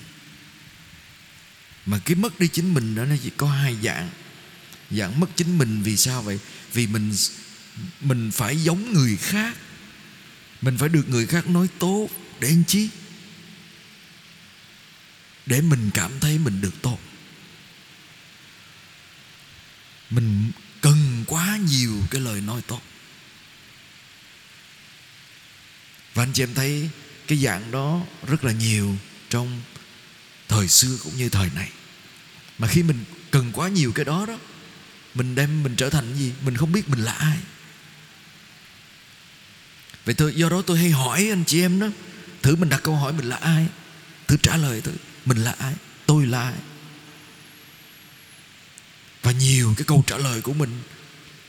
Mà 1.85 1.99
cái 2.05 2.15
mất 2.15 2.39
đi 2.39 2.47
chính 2.47 2.73
mình 2.73 2.95
đó 2.95 3.05
nó 3.05 3.15
chỉ 3.23 3.29
có 3.37 3.47
hai 3.47 3.75
dạng. 3.83 4.09
Dạng 4.91 5.19
mất 5.19 5.27
chính 5.35 5.57
mình 5.57 5.81
vì 5.83 5.97
sao 5.97 6.21
vậy? 6.21 6.39
Vì 6.73 6.87
mình 6.87 7.15
mình 8.01 8.31
phải 8.31 8.63
giống 8.63 8.93
người 8.93 9.17
khác. 9.17 9.57
Mình 10.61 10.77
phải 10.77 10.89
được 10.89 11.09
người 11.09 11.27
khác 11.27 11.47
nói 11.47 11.67
tốt 11.79 12.09
để 12.43 12.49
làm 12.49 12.63
chi 12.63 12.89
để 15.45 15.61
mình 15.61 15.89
cảm 15.93 16.19
thấy 16.19 16.37
mình 16.37 16.61
được 16.61 16.81
tốt. 16.81 16.99
Mình 20.09 20.51
cần 20.81 21.23
quá 21.27 21.57
nhiều 21.57 22.01
cái 22.11 22.21
lời 22.21 22.41
nói 22.41 22.61
tốt. 22.67 22.81
Và 26.13 26.23
anh 26.23 26.33
chị 26.33 26.43
em 26.43 26.53
thấy 26.53 26.89
cái 27.27 27.37
dạng 27.37 27.71
đó 27.71 28.01
rất 28.27 28.43
là 28.43 28.51
nhiều 28.51 28.97
trong 29.29 29.61
thời 30.47 30.67
xưa 30.67 30.97
cũng 31.03 31.17
như 31.17 31.29
thời 31.29 31.49
này. 31.55 31.69
Mà 32.57 32.67
khi 32.67 32.83
mình 32.83 33.03
cần 33.31 33.51
quá 33.53 33.69
nhiều 33.69 33.91
cái 33.95 34.05
đó 34.05 34.25
đó, 34.25 34.37
mình 35.13 35.35
đem 35.35 35.63
mình 35.63 35.75
trở 35.75 35.89
thành 35.89 36.15
gì, 36.15 36.31
mình 36.45 36.57
không 36.57 36.71
biết 36.71 36.89
mình 36.89 36.99
là 36.99 37.13
ai. 37.13 37.37
Vậy 40.05 40.15
tôi 40.15 40.35
do 40.35 40.49
đó 40.49 40.61
tôi 40.67 40.77
hay 40.77 40.89
hỏi 40.89 41.29
anh 41.29 41.43
chị 41.47 41.61
em 41.61 41.79
đó 41.79 41.87
thử 42.43 42.55
mình 42.55 42.69
đặt 42.69 42.83
câu 42.83 42.95
hỏi 42.95 43.13
mình 43.13 43.25
là 43.25 43.35
ai? 43.35 43.67
Thử 44.27 44.37
trả 44.43 44.57
lời 44.57 44.81
thử 44.81 44.93
mình 45.25 45.37
là 45.37 45.55
ai? 45.59 45.73
Tôi 46.05 46.25
là 46.25 46.41
ai? 46.41 46.53
Và 49.21 49.31
nhiều 49.31 49.73
cái 49.77 49.85
câu 49.85 50.03
trả 50.07 50.17
lời 50.17 50.41
của 50.41 50.53
mình 50.53 50.81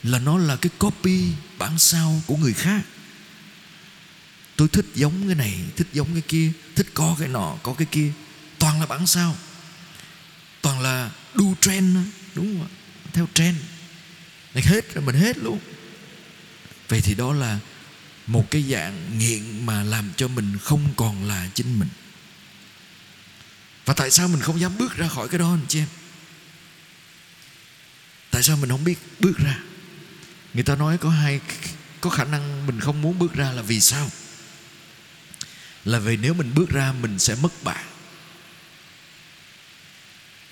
là 0.02 0.18
nó 0.18 0.38
là 0.38 0.56
cái 0.56 0.70
copy 0.78 1.24
bản 1.58 1.78
sao 1.78 2.22
của 2.26 2.36
người 2.36 2.52
khác. 2.52 2.82
Tôi 4.56 4.68
thích 4.68 4.86
giống 4.94 5.26
cái 5.26 5.34
này, 5.34 5.60
thích 5.76 5.88
giống 5.92 6.12
cái 6.12 6.22
kia, 6.28 6.52
thích 6.74 6.86
có 6.94 7.16
cái 7.18 7.28
nọ, 7.28 7.56
có 7.62 7.74
cái 7.74 7.86
kia. 7.90 8.12
Toàn 8.58 8.80
là 8.80 8.86
bản 8.86 9.06
sao. 9.06 9.36
Toàn 10.62 10.80
là 10.80 11.10
đu 11.34 11.54
trend 11.60 11.96
đúng 12.34 12.58
không 12.58 12.68
ạ? 12.68 12.70
Theo 13.12 13.28
trend. 13.34 13.56
Này, 14.54 14.64
hết 14.66 14.94
rồi, 14.94 15.04
mình 15.04 15.16
hết 15.16 15.38
luôn. 15.38 15.58
Vậy 16.88 17.00
thì 17.00 17.14
đó 17.14 17.32
là 17.32 17.58
một 18.26 18.50
cái 18.50 18.62
dạng 18.62 19.18
nghiện 19.18 19.66
mà 19.66 19.82
làm 19.82 20.12
cho 20.16 20.28
mình 20.28 20.58
không 20.62 20.94
còn 20.96 21.28
là 21.28 21.48
chính 21.54 21.78
mình. 21.78 21.88
Và 23.84 23.94
tại 23.94 24.10
sao 24.10 24.28
mình 24.28 24.40
không 24.40 24.60
dám 24.60 24.78
bước 24.78 24.96
ra 24.96 25.08
khỏi 25.08 25.28
cái 25.28 25.38
đó 25.38 25.50
anh 25.50 25.66
chị 25.68 25.78
em? 25.78 25.88
Tại 28.30 28.42
sao 28.42 28.56
mình 28.56 28.70
không 28.70 28.84
biết 28.84 28.98
bước 29.20 29.38
ra? 29.38 29.58
Người 30.54 30.64
ta 30.64 30.74
nói 30.74 30.98
có 30.98 31.10
hai, 31.10 31.40
có 32.00 32.10
khả 32.10 32.24
năng 32.24 32.66
mình 32.66 32.80
không 32.80 33.02
muốn 33.02 33.18
bước 33.18 33.34
ra 33.34 33.52
là 33.52 33.62
vì 33.62 33.80
sao? 33.80 34.10
Là 35.84 35.98
vì 35.98 36.16
nếu 36.16 36.34
mình 36.34 36.54
bước 36.54 36.70
ra, 36.70 36.92
mình 36.92 37.18
sẽ 37.18 37.34
mất 37.34 37.64
bạn. 37.64 37.84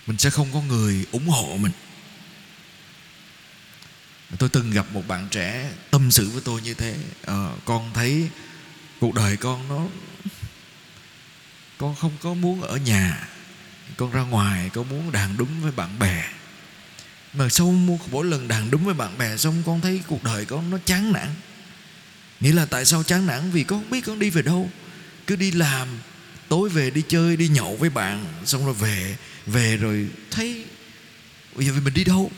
Mình 0.07 0.19
sẽ 0.19 0.31
không 0.31 0.53
có 0.53 0.61
người 0.61 1.07
ủng 1.13 1.29
hộ 1.29 1.57
mình 1.61 1.73
tôi 4.39 4.49
từng 4.49 4.71
gặp 4.71 4.87
một 4.93 5.09
bạn 5.09 5.29
trẻ 5.31 5.71
tâm 5.91 6.11
sự 6.11 6.31
với 6.31 6.43
tôi 6.45 6.63
như 6.63 6.75
thế. 6.75 6.97
À, 7.27 7.49
con 7.65 7.91
thấy 7.95 8.29
cuộc 9.01 9.15
đời 9.15 9.37
con 9.37 9.69
nó 9.69 9.87
con 11.79 11.95
không 11.95 12.13
có 12.21 12.35
muốn 12.35 12.63
ở 12.63 12.77
nhà. 12.77 13.29
Con 13.97 14.11
ra 14.11 14.21
ngoài 14.21 14.71
con 14.75 14.89
muốn 14.89 15.13
đàn 15.13 15.37
đúng 15.37 15.63
với 15.63 15.73
bạn 15.73 15.99
bè. 15.99 16.25
Mà 17.35 17.49
sau 17.49 17.75
mỗi 18.11 18.27
lần 18.27 18.49
đàn 18.49 18.71
đúng 18.71 18.85
với 18.85 18.95
bạn 18.95 19.19
bè 19.19 19.37
xong 19.37 19.63
con 19.67 19.81
thấy 19.81 20.01
cuộc 20.07 20.25
đời 20.25 20.45
con 20.45 20.71
nó 20.71 20.79
chán 20.85 21.13
nản. 21.13 21.29
Nghĩa 22.41 22.53
là 22.53 22.67
tại 22.67 22.85
sao 22.85 23.03
chán 23.03 23.27
nản? 23.27 23.51
Vì 23.51 23.65
con 23.65 23.81
không 23.81 23.91
biết 23.91 24.01
con 24.01 24.19
đi 24.19 24.31
về 24.31 24.43
đâu. 24.43 24.71
Cứ 25.27 25.37
đi 25.37 25.51
làm 25.51 25.89
tối 26.49 26.69
về 26.69 26.91
đi 26.91 27.03
chơi 27.09 27.37
đi 27.37 27.49
nhậu 27.49 27.77
với 27.77 27.91
bạn 27.91 28.25
xong 28.45 28.65
rồi 28.65 28.75
về 28.75 29.17
về 29.47 29.77
rồi 29.77 30.09
thấy 30.31 30.65
bây 31.55 31.67
giờ 31.67 31.73
mình 31.85 31.95
đi 31.95 32.05
đâu? 32.05 32.31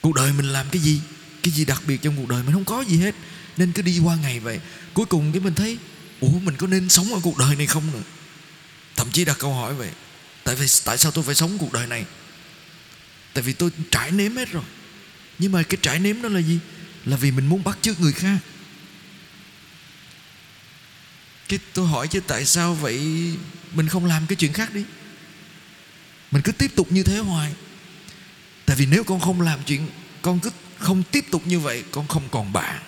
Cuộc 0.00 0.14
đời 0.14 0.32
mình 0.32 0.52
làm 0.52 0.66
cái 0.70 0.82
gì? 0.82 1.00
Cái 1.42 1.52
gì 1.52 1.64
đặc 1.64 1.82
biệt 1.86 2.02
trong 2.02 2.16
cuộc 2.16 2.28
đời? 2.28 2.42
Mình 2.42 2.52
không 2.52 2.64
có 2.64 2.80
gì 2.80 2.98
hết. 2.98 3.14
Nên 3.56 3.72
cứ 3.72 3.82
đi 3.82 3.98
qua 3.98 4.16
ngày 4.16 4.40
vậy. 4.40 4.60
Cuối 4.94 5.06
cùng 5.06 5.32
cái 5.32 5.40
mình 5.40 5.54
thấy, 5.54 5.78
ủa, 6.20 6.38
mình 6.42 6.56
có 6.56 6.66
nên 6.66 6.88
sống 6.88 7.14
ở 7.14 7.20
cuộc 7.22 7.38
đời 7.38 7.56
này 7.56 7.66
không 7.66 7.92
nữa? 7.92 8.02
Thậm 8.96 9.10
chí 9.10 9.24
đặt 9.24 9.36
câu 9.38 9.54
hỏi 9.54 9.74
vậy, 9.74 9.90
tại 10.44 10.54
vì, 10.54 10.66
tại 10.84 10.98
sao 10.98 11.12
tôi 11.12 11.24
phải 11.24 11.34
sống 11.34 11.58
cuộc 11.58 11.72
đời 11.72 11.86
này? 11.86 12.04
Tại 13.34 13.42
vì 13.42 13.52
tôi 13.52 13.70
trải 13.90 14.10
nếm 14.10 14.36
hết 14.36 14.52
rồi. 14.52 14.64
Nhưng 15.38 15.52
mà 15.52 15.62
cái 15.62 15.78
trải 15.82 15.98
nếm 15.98 16.22
đó 16.22 16.28
là 16.28 16.40
gì? 16.40 16.58
Là 17.04 17.16
vì 17.16 17.30
mình 17.30 17.46
muốn 17.46 17.64
bắt 17.64 17.78
chước 17.82 18.00
người 18.00 18.12
khác. 18.12 18.38
Cái 21.48 21.58
tôi 21.74 21.88
hỏi 21.88 22.08
chứ 22.08 22.20
tại 22.26 22.44
sao 22.44 22.74
vậy? 22.74 23.00
Mình 23.74 23.88
không 23.88 24.04
làm 24.04 24.26
cái 24.26 24.36
chuyện 24.36 24.52
khác 24.52 24.74
đi. 24.74 24.84
Mình 26.30 26.42
cứ 26.42 26.52
tiếp 26.52 26.70
tục 26.74 26.92
như 26.92 27.02
thế 27.02 27.18
hoài 27.18 27.52
vì 28.78 28.86
nếu 28.86 29.04
con 29.04 29.20
không 29.20 29.40
làm 29.40 29.58
chuyện, 29.66 29.88
con 30.22 30.40
cứ 30.40 30.50
không 30.78 31.02
tiếp 31.02 31.24
tục 31.30 31.46
như 31.46 31.60
vậy, 31.60 31.84
con 31.90 32.08
không 32.08 32.28
còn 32.30 32.52
bạn 32.52 32.82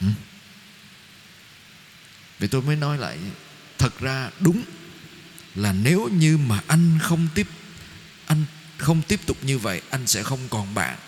ừ. 0.00 0.06
vậy 2.38 2.48
tôi 2.48 2.62
mới 2.62 2.76
nói 2.76 2.98
lại, 2.98 3.18
thật 3.78 4.00
ra 4.00 4.30
đúng 4.40 4.62
là 5.54 5.72
nếu 5.72 6.08
như 6.12 6.38
mà 6.38 6.60
anh 6.66 6.98
không 7.02 7.28
tiếp, 7.34 7.46
anh 8.26 8.44
không 8.76 9.02
tiếp 9.02 9.20
tục 9.26 9.36
như 9.42 9.58
vậy, 9.58 9.82
anh 9.90 10.06
sẽ 10.06 10.22
không 10.22 10.48
còn 10.48 10.74
bạn 10.74 10.98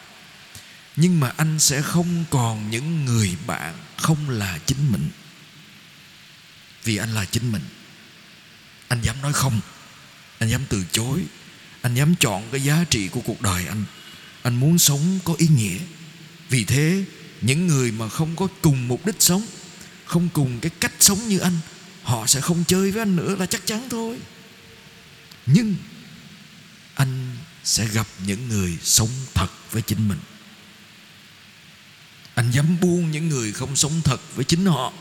nhưng 0.96 1.20
mà 1.20 1.32
anh 1.36 1.58
sẽ 1.58 1.82
không 1.82 2.24
còn 2.30 2.70
những 2.70 3.04
người 3.04 3.36
bạn 3.46 3.74
không 3.96 4.30
là 4.30 4.58
chính 4.66 4.92
mình. 4.92 5.10
Vì 6.84 6.96
anh 6.96 7.14
là 7.14 7.24
chính 7.24 7.52
mình. 7.52 7.62
Anh 8.88 9.00
dám 9.02 9.22
nói 9.22 9.32
không, 9.32 9.60
anh 10.38 10.48
dám 10.50 10.62
từ 10.68 10.84
chối 10.92 11.24
anh 11.82 11.94
dám 11.94 12.14
chọn 12.20 12.48
cái 12.52 12.60
giá 12.62 12.84
trị 12.90 13.08
của 13.08 13.20
cuộc 13.20 13.42
đời 13.42 13.66
anh. 13.66 13.84
Anh 14.42 14.56
muốn 14.56 14.78
sống 14.78 15.18
có 15.24 15.34
ý 15.38 15.48
nghĩa. 15.48 15.78
Vì 16.48 16.64
thế, 16.64 17.04
những 17.40 17.66
người 17.66 17.92
mà 17.92 18.08
không 18.08 18.36
có 18.36 18.48
cùng 18.62 18.88
mục 18.88 19.06
đích 19.06 19.16
sống, 19.18 19.46
không 20.04 20.28
cùng 20.28 20.60
cái 20.60 20.70
cách 20.80 20.92
sống 21.00 21.28
như 21.28 21.38
anh, 21.38 21.58
họ 22.02 22.26
sẽ 22.26 22.40
không 22.40 22.64
chơi 22.66 22.90
với 22.90 23.02
anh 23.02 23.16
nữa 23.16 23.36
là 23.36 23.46
chắc 23.46 23.66
chắn 23.66 23.88
thôi. 23.90 24.18
Nhưng 25.46 25.74
anh 26.94 27.36
sẽ 27.64 27.86
gặp 27.86 28.06
những 28.26 28.48
người 28.48 28.78
sống 28.82 29.10
thật 29.34 29.48
với 29.70 29.82
chính 29.82 30.08
mình. 30.08 30.18
Anh 32.34 32.50
dám 32.50 32.80
buông 32.80 33.10
những 33.10 33.28
người 33.28 33.52
không 33.52 33.76
sống 33.76 34.00
thật 34.04 34.20
với 34.34 34.44
chính 34.44 34.66
họ. 34.66 34.92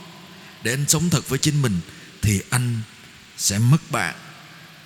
Để 0.64 0.74
anh 0.74 0.86
sống 0.88 1.10
thật 1.10 1.30
với 1.30 1.40
chính 1.40 1.62
mình, 1.62 1.80
thì 2.22 2.42
anh 2.50 2.82
sẽ 3.38 3.60
mất 3.60 3.92
bạn. 3.92 4.16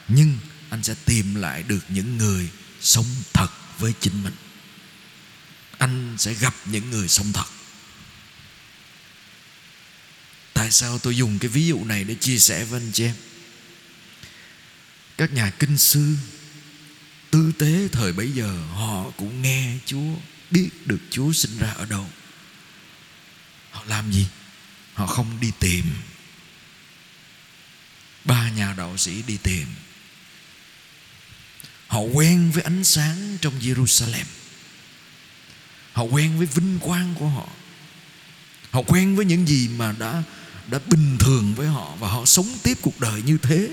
Nhưng 0.08 0.38
anh 0.74 0.84
sẽ 0.84 0.96
tìm 1.06 1.36
lại 1.36 1.64
được 1.64 1.80
những 1.90 2.18
người 2.18 2.50
sống 2.82 3.06
thật 3.34 3.48
với 3.80 3.94
chính 4.00 4.24
mình. 4.24 4.34
Anh 5.78 6.16
sẽ 6.18 6.34
gặp 6.34 6.56
những 6.66 6.90
người 6.92 7.08
sống 7.08 7.34
thật. 7.34 7.46
Tại 10.54 10.72
sao 10.72 11.00
tôi 11.00 11.18
dùng 11.18 11.40
cái 11.40 11.50
ví 11.50 11.68
dụ 11.68 11.86
này 11.86 12.04
để 12.04 12.16
chia 12.16 12.38
sẻ 12.38 12.66
với 12.66 12.80
anh 12.80 12.92
chị 12.92 13.04
em? 13.04 13.16
Các 15.18 15.34
nhà 15.34 15.50
kinh 15.50 15.78
sư, 15.78 16.16
tư 17.32 17.52
tế 17.60 17.88
thời 17.92 18.14
bấy 18.14 18.32
giờ, 18.32 18.64
họ 18.70 19.12
cũng 19.18 19.42
nghe 19.42 19.78
chúa, 19.86 20.16
biết 20.52 20.70
được 20.86 21.00
chúa 21.10 21.34
sinh 21.34 21.58
ra 21.58 21.72
ở 21.72 21.86
đâu. 21.86 22.10
Họ 23.72 23.84
làm 23.88 24.12
gì? 24.12 24.28
Họ 24.94 25.08
không 25.08 25.40
đi 25.40 25.52
tìm. 25.60 25.86
Ba 28.26 28.50
nhà 28.50 28.74
đạo 28.78 28.98
sĩ 28.98 29.22
đi 29.22 29.38
tìm 29.38 29.68
họ 31.94 32.00
quen 32.00 32.52
với 32.52 32.64
ánh 32.64 32.84
sáng 32.84 33.38
trong 33.42 33.54
Jerusalem. 33.60 34.26
Họ 35.92 36.04
quen 36.04 36.38
với 36.38 36.48
vinh 36.48 36.80
quang 36.80 37.16
của 37.20 37.28
họ. 37.28 37.48
Họ 38.72 38.82
quen 38.88 39.16
với 39.16 39.26
những 39.26 39.48
gì 39.48 39.68
mà 39.68 39.96
đã 40.00 40.24
đã 40.68 40.80
bình 40.88 41.18
thường 41.20 41.54
với 41.56 41.68
họ 41.68 41.96
và 42.00 42.08
họ 42.08 42.26
sống 42.26 42.48
tiếp 42.64 42.78
cuộc 42.82 43.00
đời 43.00 43.22
như 43.22 43.38
thế. 43.38 43.70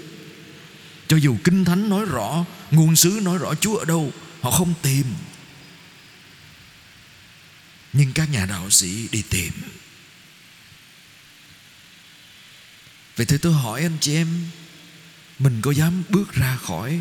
Cho 1.09 1.17
dù 1.17 1.37
kinh 1.45 1.65
thánh 1.65 1.89
nói 1.89 2.05
rõ, 2.05 2.45
nguồn 2.71 2.97
sứ 2.97 3.21
nói 3.23 3.39
rõ 3.39 3.55
chúa 3.55 3.77
ở 3.77 3.85
đâu, 3.85 4.12
họ 4.41 4.50
không 4.50 4.75
tìm. 4.83 5.07
Nhưng 7.93 8.13
các 8.13 8.30
nhà 8.30 8.47
đạo 8.47 8.71
sĩ 8.71 9.09
đi 9.09 9.23
tìm. 9.23 9.52
Vậy 13.17 13.26
thì 13.26 13.39
tôi 13.39 13.52
hỏi 13.52 13.83
anh 13.83 13.99
chị 14.00 14.15
em, 14.15 14.28
mình 15.39 15.61
có 15.63 15.71
dám 15.71 16.02
bước 16.09 16.33
ra 16.33 16.56
khỏi 16.56 17.00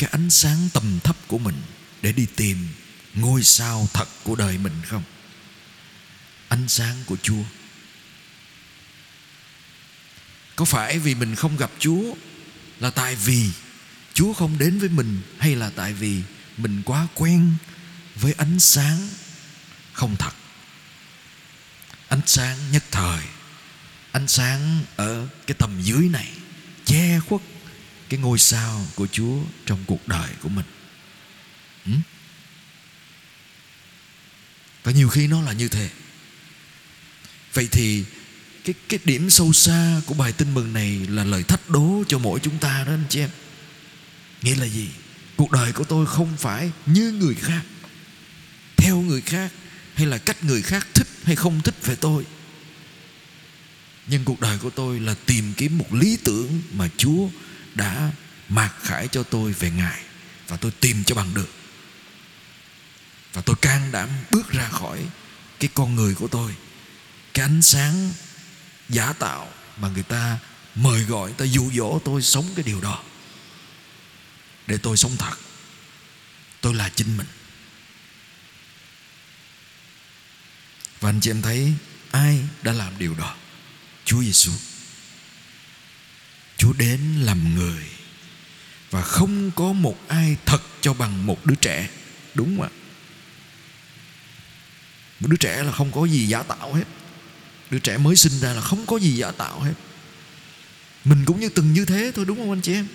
cái 0.00 0.10
ánh 0.12 0.30
sáng 0.30 0.68
tầm 0.72 0.98
thấp 1.04 1.16
của 1.28 1.38
mình 1.38 1.62
để 2.02 2.12
đi 2.12 2.26
tìm 2.36 2.68
ngôi 3.14 3.42
sao 3.42 3.88
thật 3.92 4.08
của 4.24 4.34
đời 4.34 4.58
mình 4.58 4.72
không? 4.86 5.02
Ánh 6.48 6.68
sáng 6.68 6.96
của 7.06 7.16
chúa. 7.22 7.42
Có 10.56 10.64
phải 10.64 10.98
vì 10.98 11.14
mình 11.14 11.34
không 11.34 11.56
gặp 11.56 11.70
chúa 11.78 12.14
là 12.78 12.90
tại 12.90 13.14
vì 13.14 13.50
chúa 14.14 14.32
không 14.32 14.58
đến 14.58 14.78
với 14.78 14.88
mình 14.88 15.20
hay 15.38 15.56
là 15.56 15.70
tại 15.76 15.92
vì 15.92 16.22
mình 16.56 16.82
quá 16.84 17.06
quen 17.14 17.54
với 18.16 18.32
ánh 18.32 18.60
sáng 18.60 19.08
không 19.92 20.16
thật? 20.16 20.32
Ánh 22.08 22.20
sáng 22.26 22.58
nhất 22.72 22.84
thời, 22.90 23.22
ánh 24.12 24.28
sáng 24.28 24.84
ở 24.96 25.28
cái 25.46 25.54
tầm 25.58 25.82
dưới 25.82 26.08
này, 26.08 26.28
che 26.84 27.20
khuất 27.28 27.40
cái 28.10 28.20
ngôi 28.20 28.38
sao 28.38 28.86
của 28.94 29.06
Chúa 29.06 29.38
trong 29.66 29.78
cuộc 29.86 30.08
đời 30.08 30.30
của 30.42 30.48
mình. 30.48 30.66
Ừ? 31.86 31.92
Và 34.82 34.92
nhiều 34.92 35.08
khi 35.08 35.26
nó 35.26 35.42
là 35.42 35.52
như 35.52 35.68
thế. 35.68 35.90
Vậy 37.54 37.68
thì 37.72 38.04
cái 38.64 38.74
cái 38.88 38.98
điểm 39.04 39.30
sâu 39.30 39.52
xa 39.52 40.00
của 40.06 40.14
bài 40.14 40.32
tin 40.32 40.54
mừng 40.54 40.72
này 40.72 41.06
là 41.08 41.24
lời 41.24 41.42
thách 41.42 41.70
đố 41.70 42.04
cho 42.08 42.18
mỗi 42.18 42.40
chúng 42.40 42.58
ta 42.58 42.84
đó 42.86 42.92
anh 42.92 43.04
chị 43.08 43.20
em. 43.20 43.30
Nghĩa 44.42 44.54
là 44.54 44.66
gì? 44.66 44.88
Cuộc 45.36 45.50
đời 45.50 45.72
của 45.72 45.84
tôi 45.84 46.06
không 46.06 46.36
phải 46.36 46.70
như 46.86 47.12
người 47.12 47.34
khác, 47.34 47.62
theo 48.76 49.00
người 49.00 49.20
khác 49.20 49.52
hay 49.94 50.06
là 50.06 50.18
cách 50.18 50.44
người 50.44 50.62
khác 50.62 50.86
thích 50.94 51.08
hay 51.24 51.36
không 51.36 51.60
thích 51.62 51.86
về 51.86 51.96
tôi 51.96 52.24
nhưng 54.06 54.24
cuộc 54.24 54.40
đời 54.40 54.58
của 54.58 54.70
tôi 54.70 55.00
là 55.00 55.14
tìm 55.26 55.52
kiếm 55.56 55.78
một 55.78 55.94
lý 55.94 56.18
tưởng 56.24 56.62
mà 56.72 56.88
Chúa 56.96 57.28
đã 57.74 58.10
mặc 58.48 58.74
khải 58.82 59.08
cho 59.08 59.22
tôi 59.22 59.52
về 59.52 59.70
Ngài 59.70 60.02
và 60.48 60.56
tôi 60.56 60.70
tìm 60.70 61.04
cho 61.04 61.14
bằng 61.14 61.34
được. 61.34 61.48
Và 63.32 63.42
tôi 63.42 63.56
can 63.62 63.92
đảm 63.92 64.08
bước 64.30 64.50
ra 64.50 64.68
khỏi 64.68 65.06
cái 65.60 65.70
con 65.74 65.94
người 65.94 66.14
của 66.14 66.28
tôi, 66.28 66.54
cái 67.34 67.44
ánh 67.44 67.62
sáng 67.62 68.12
giả 68.88 69.12
tạo 69.12 69.52
mà 69.76 69.88
người 69.88 70.02
ta 70.02 70.38
mời 70.74 71.04
gọi, 71.04 71.30
người 71.30 71.38
ta 71.38 71.44
dụ 71.44 71.70
dỗ 71.74 72.00
tôi 72.04 72.22
sống 72.22 72.46
cái 72.56 72.62
điều 72.62 72.80
đó. 72.80 73.02
Để 74.66 74.78
tôi 74.78 74.96
sống 74.96 75.16
thật. 75.16 75.36
Tôi 76.60 76.74
là 76.74 76.88
chính 76.88 77.16
mình. 77.16 77.26
Và 81.00 81.08
anh 81.08 81.20
chị 81.20 81.30
em 81.30 81.42
thấy 81.42 81.72
ai 82.10 82.40
đã 82.62 82.72
làm 82.72 82.98
điều 82.98 83.14
đó? 83.14 83.34
Chúa 84.04 84.22
Giêsu. 84.22 84.50
Chúa 86.60 86.72
đến 86.72 87.00
làm 87.20 87.54
người 87.54 87.82
và 88.90 89.02
không 89.02 89.50
có 89.50 89.72
một 89.72 90.08
ai 90.08 90.36
thật 90.46 90.62
cho 90.80 90.94
bằng 90.94 91.26
một 91.26 91.46
đứa 91.46 91.54
trẻ. 91.54 91.88
Đúng 92.34 92.56
không 92.56 92.62
ạ? 92.62 92.70
Một 95.20 95.28
đứa 95.30 95.36
trẻ 95.36 95.62
là 95.62 95.72
không 95.72 95.92
có 95.92 96.04
gì 96.04 96.26
giả 96.26 96.42
tạo 96.42 96.74
hết. 96.74 96.84
Đứa 97.70 97.78
trẻ 97.78 97.98
mới 97.98 98.16
sinh 98.16 98.32
ra 98.40 98.52
là 98.52 98.60
không 98.60 98.86
có 98.86 98.96
gì 98.96 99.16
giả 99.16 99.30
tạo 99.30 99.60
hết. 99.60 99.72
Mình 101.04 101.24
cũng 101.24 101.40
như 101.40 101.48
từng 101.48 101.72
như 101.72 101.84
thế 101.84 102.12
thôi 102.14 102.24
đúng 102.24 102.36
không 102.36 102.50
anh 102.50 102.60
chị 102.60 102.72
em? 102.72 102.86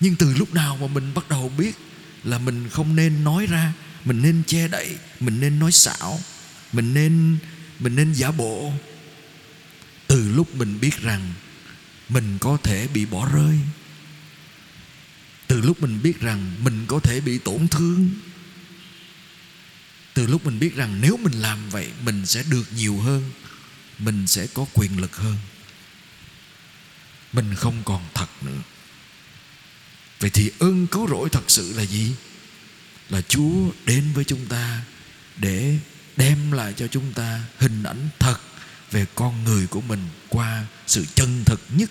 Nhưng 0.00 0.16
từ 0.16 0.34
lúc 0.34 0.54
nào 0.54 0.76
mà 0.76 0.86
mình 0.86 1.14
bắt 1.14 1.28
đầu 1.28 1.48
biết 1.48 1.76
là 2.24 2.38
mình 2.38 2.68
không 2.68 2.96
nên 2.96 3.24
nói 3.24 3.46
ra, 3.46 3.72
mình 4.04 4.22
nên 4.22 4.42
che 4.46 4.68
đậy, 4.68 4.96
mình 5.20 5.40
nên 5.40 5.58
nói 5.58 5.72
xạo, 5.72 6.20
mình 6.72 6.94
nên 6.94 7.36
mình 7.78 7.96
nên 7.96 8.12
giả 8.12 8.30
bộ, 8.30 8.72
từ 10.06 10.28
lúc 10.28 10.54
mình 10.54 10.80
biết 10.80 11.00
rằng 11.00 11.32
mình 12.08 12.38
có 12.40 12.58
thể 12.62 12.88
bị 12.88 13.06
bỏ 13.06 13.28
rơi. 13.32 13.58
Từ 15.46 15.60
lúc 15.60 15.82
mình 15.82 16.02
biết 16.02 16.20
rằng 16.20 16.64
mình 16.64 16.84
có 16.86 17.00
thể 17.00 17.20
bị 17.20 17.38
tổn 17.38 17.68
thương, 17.68 18.10
từ 20.14 20.26
lúc 20.26 20.46
mình 20.46 20.58
biết 20.58 20.74
rằng 20.74 21.00
nếu 21.00 21.16
mình 21.16 21.40
làm 21.40 21.70
vậy, 21.70 21.88
mình 22.02 22.26
sẽ 22.26 22.42
được 22.50 22.64
nhiều 22.76 22.98
hơn, 23.00 23.30
mình 23.98 24.26
sẽ 24.26 24.46
có 24.46 24.66
quyền 24.72 25.00
lực 25.00 25.16
hơn. 25.16 25.36
Mình 27.32 27.54
không 27.54 27.82
còn 27.84 28.02
thật 28.14 28.28
nữa. 28.42 28.62
Vậy 30.20 30.30
thì 30.30 30.50
ơn 30.58 30.86
cứu 30.86 31.08
rỗi 31.08 31.28
thật 31.28 31.44
sự 31.48 31.72
là 31.76 31.82
gì? 31.82 32.12
Là 33.08 33.20
chúa 33.20 33.70
đến 33.84 34.12
với 34.14 34.24
chúng 34.24 34.46
ta 34.46 34.82
để 35.36 35.78
đem 36.16 36.52
lại 36.52 36.74
cho 36.76 36.86
chúng 36.86 37.12
ta 37.12 37.40
hình 37.58 37.82
ảnh 37.82 38.08
thật 38.18 38.36
về 38.90 39.06
con 39.14 39.44
người 39.44 39.66
của 39.66 39.80
mình 39.80 40.08
qua 40.28 40.64
sự 40.86 41.06
chân 41.14 41.44
thực 41.44 41.60
nhất 41.70 41.90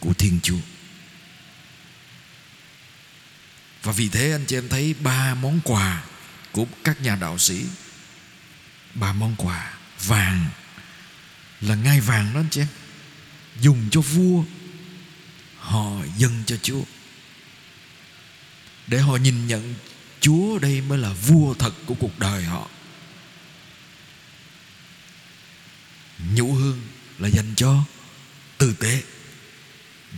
của 0.00 0.12
Thiên 0.12 0.40
Chúa. 0.42 0.60
Và 3.82 3.92
vì 3.92 4.08
thế 4.08 4.32
anh 4.32 4.44
chị 4.46 4.56
em 4.56 4.68
thấy 4.68 4.94
ba 4.94 5.34
món 5.34 5.60
quà 5.64 6.04
của 6.52 6.66
các 6.84 7.02
nhà 7.02 7.16
đạo 7.16 7.38
sĩ, 7.38 7.64
ba 8.94 9.12
món 9.12 9.34
quà 9.38 9.74
vàng 10.06 10.46
là 11.60 11.74
ngai 11.74 12.00
vàng 12.00 12.34
đó 12.34 12.40
anh 12.40 12.48
chị 12.50 12.60
em, 12.60 12.68
dùng 13.60 13.88
cho 13.90 14.00
vua, 14.00 14.44
họ 15.58 16.02
dâng 16.16 16.42
cho 16.46 16.56
Chúa 16.62 16.82
để 18.86 18.98
họ 18.98 19.16
nhìn 19.16 19.46
nhận 19.46 19.74
Chúa 20.20 20.58
đây 20.58 20.80
mới 20.80 20.98
là 20.98 21.12
vua 21.12 21.54
thật 21.54 21.72
của 21.86 21.94
cuộc 21.94 22.18
đời 22.18 22.44
họ 22.44 22.68
nhũ 26.34 26.52
hương 26.52 26.80
là 27.18 27.28
dành 27.28 27.54
cho 27.56 27.84
tư 28.58 28.74
tế 28.80 29.02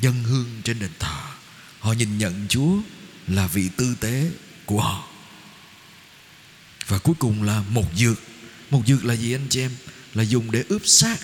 dân 0.00 0.24
hương 0.24 0.60
trên 0.64 0.78
đền 0.78 0.90
thờ. 0.98 1.20
Họ 1.80 1.92
nhìn 1.92 2.18
nhận 2.18 2.46
Chúa 2.48 2.76
là 3.26 3.46
vị 3.46 3.68
tư 3.76 3.96
tế 4.00 4.30
của 4.66 4.80
họ. 4.80 5.08
Và 6.86 6.98
cuối 6.98 7.14
cùng 7.18 7.42
là 7.42 7.62
một 7.68 7.90
dược. 7.96 8.22
Một 8.70 8.82
dược 8.86 9.04
là 9.04 9.14
gì 9.14 9.34
anh 9.34 9.46
chị 9.50 9.60
em? 9.60 9.76
Là 10.14 10.22
dùng 10.22 10.50
để 10.50 10.64
ướp 10.68 10.86
xác. 10.86 11.16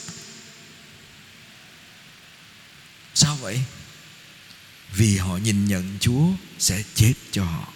Sao 3.14 3.36
vậy? 3.36 3.60
Vì 4.92 5.16
họ 5.16 5.36
nhìn 5.36 5.64
nhận 5.64 5.98
Chúa 6.00 6.28
sẽ 6.58 6.82
chết 6.94 7.14
cho 7.32 7.44
họ. 7.44 7.72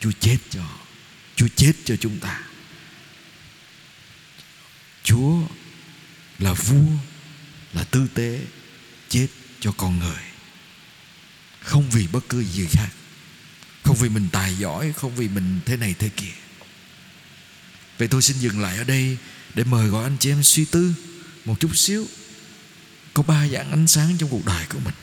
Chúa 0.00 0.12
chết 0.20 0.38
cho 0.50 0.62
họ. 0.62 0.78
Chúa 1.36 1.48
chết 1.56 1.72
cho 1.84 1.96
chúng 1.96 2.18
ta. 2.18 2.40
Chúa 5.04 5.40
là 6.38 6.52
vua, 6.52 6.90
là 7.72 7.84
tư 7.84 8.06
tế, 8.14 8.40
chết 9.08 9.28
cho 9.60 9.72
con 9.72 9.98
người. 9.98 10.22
Không 11.60 11.90
vì 11.90 12.06
bất 12.06 12.28
cứ 12.28 12.44
gì 12.44 12.66
khác. 12.70 12.88
Không 13.82 13.96
vì 13.96 14.08
mình 14.08 14.28
tài 14.32 14.54
giỏi, 14.54 14.92
không 14.92 15.16
vì 15.16 15.28
mình 15.28 15.60
thế 15.66 15.76
này 15.76 15.94
thế 15.98 16.08
kia. 16.08 16.32
Vậy 17.98 18.08
tôi 18.08 18.22
xin 18.22 18.38
dừng 18.38 18.60
lại 18.60 18.78
ở 18.78 18.84
đây 18.84 19.16
để 19.54 19.64
mời 19.64 19.88
gọi 19.88 20.04
anh 20.04 20.16
chị 20.20 20.30
em 20.30 20.42
suy 20.42 20.64
tư 20.64 20.94
một 21.44 21.60
chút 21.60 21.76
xíu. 21.76 22.06
Có 23.14 23.22
ba 23.22 23.48
dạng 23.48 23.70
ánh 23.70 23.86
sáng 23.86 24.18
trong 24.18 24.30
cuộc 24.30 24.44
đời 24.46 24.66
của 24.66 24.78
mình. 24.78 24.94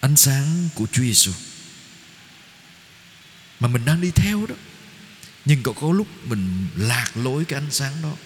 Ánh 0.00 0.16
sáng 0.16 0.68
của 0.74 0.86
Chúa 0.92 1.02
Giêsu 1.02 1.32
mà 3.60 3.68
mình 3.68 3.84
đang 3.84 4.00
đi 4.00 4.10
theo 4.10 4.46
đó. 4.46 4.54
Nhưng 5.44 5.62
có 5.62 5.72
có 5.72 5.92
lúc 5.92 6.06
mình 6.24 6.66
lạc 6.76 7.10
lối 7.14 7.44
cái 7.44 7.60
ánh 7.60 7.70
sáng 7.70 8.02
đó 8.02 8.16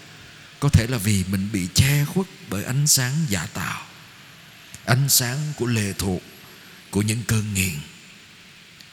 có 0.62 0.68
thể 0.68 0.86
là 0.86 0.98
vì 0.98 1.24
mình 1.28 1.48
bị 1.52 1.68
che 1.74 2.04
khuất 2.04 2.26
bởi 2.50 2.64
ánh 2.64 2.86
sáng 2.86 3.12
giả 3.28 3.46
tạo, 3.46 3.86
ánh 4.84 5.08
sáng 5.08 5.38
của 5.56 5.66
lệ 5.66 5.92
thuộc, 5.98 6.22
của 6.90 7.02
những 7.02 7.22
cơn 7.26 7.54
nghiện, 7.54 7.74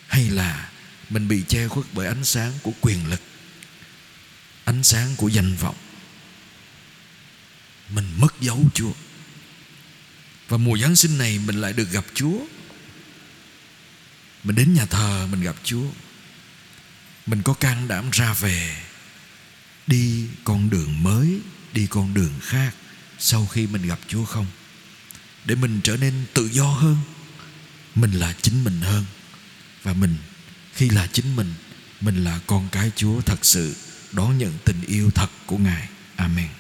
hay 0.08 0.30
là 0.30 0.70
mình 1.10 1.28
bị 1.28 1.44
che 1.48 1.68
khuất 1.68 1.86
bởi 1.94 2.08
ánh 2.08 2.26
sáng 2.26 2.54
của 2.64 2.72
quyền 2.82 3.10
lực, 3.10 3.22
ánh 4.64 4.84
sáng 4.84 5.16
của 5.18 5.28
danh 5.28 5.56
vọng. 5.56 5.76
Mình 7.90 8.06
mất 8.18 8.42
dấu 8.42 8.60
Chúa. 8.74 8.94
Và 10.48 10.58
mùa 10.58 10.78
Giáng 10.78 10.96
sinh 10.96 11.18
này 11.18 11.40
mình 11.40 11.62
lại 11.62 11.74
được 11.74 11.92
gặp 11.92 12.06
Chúa. 12.14 12.40
Mình 14.44 14.56
đến 14.56 14.74
nhà 14.74 14.86
thờ, 14.86 15.28
mình 15.32 15.42
gặp 15.42 15.56
Chúa. 15.64 15.86
Mình 17.26 17.42
có 17.44 17.54
can 17.54 17.88
đảm 17.88 18.10
ra 18.12 18.34
về, 18.34 18.76
Đi 19.88 20.28
con 20.44 20.70
đường 20.70 21.04
mới. 21.04 21.40
Đi 21.74 21.88
con 21.88 22.14
đường 22.14 22.34
khác 22.42 22.76
Sau 23.20 23.46
khi 23.46 23.68
mình 23.68 23.82
gặp 23.82 24.00
Chúa 24.08 24.26
không? 24.26 24.46
Để 25.46 25.56
mình 25.56 25.82
trở 25.84 25.98
nên 25.98 26.14
tự 26.34 26.50
do 26.52 26.66
hơn, 26.66 26.98
Mình 27.96 28.12
là 28.12 28.34
chính 28.42 28.64
mình 28.64 28.82
hơn. 28.82 29.06
Và 29.84 29.94
mình, 29.94 30.18
khi 30.74 30.90
là 30.90 31.08
chính 31.08 31.36
mình 31.36 31.54
Mình 32.02 32.24
là 32.24 32.40
con 32.48 32.70
cái 32.72 32.92
Chúa 32.96 33.22
thật 33.22 33.46
sự 33.46 33.76
Đón 34.12 34.38
nhận 34.38 34.58
tình 34.66 34.82
yêu 34.88 35.12
thật 35.16 35.30
của 35.46 35.58
Ngài. 35.58 35.90
Amen. 36.16 36.59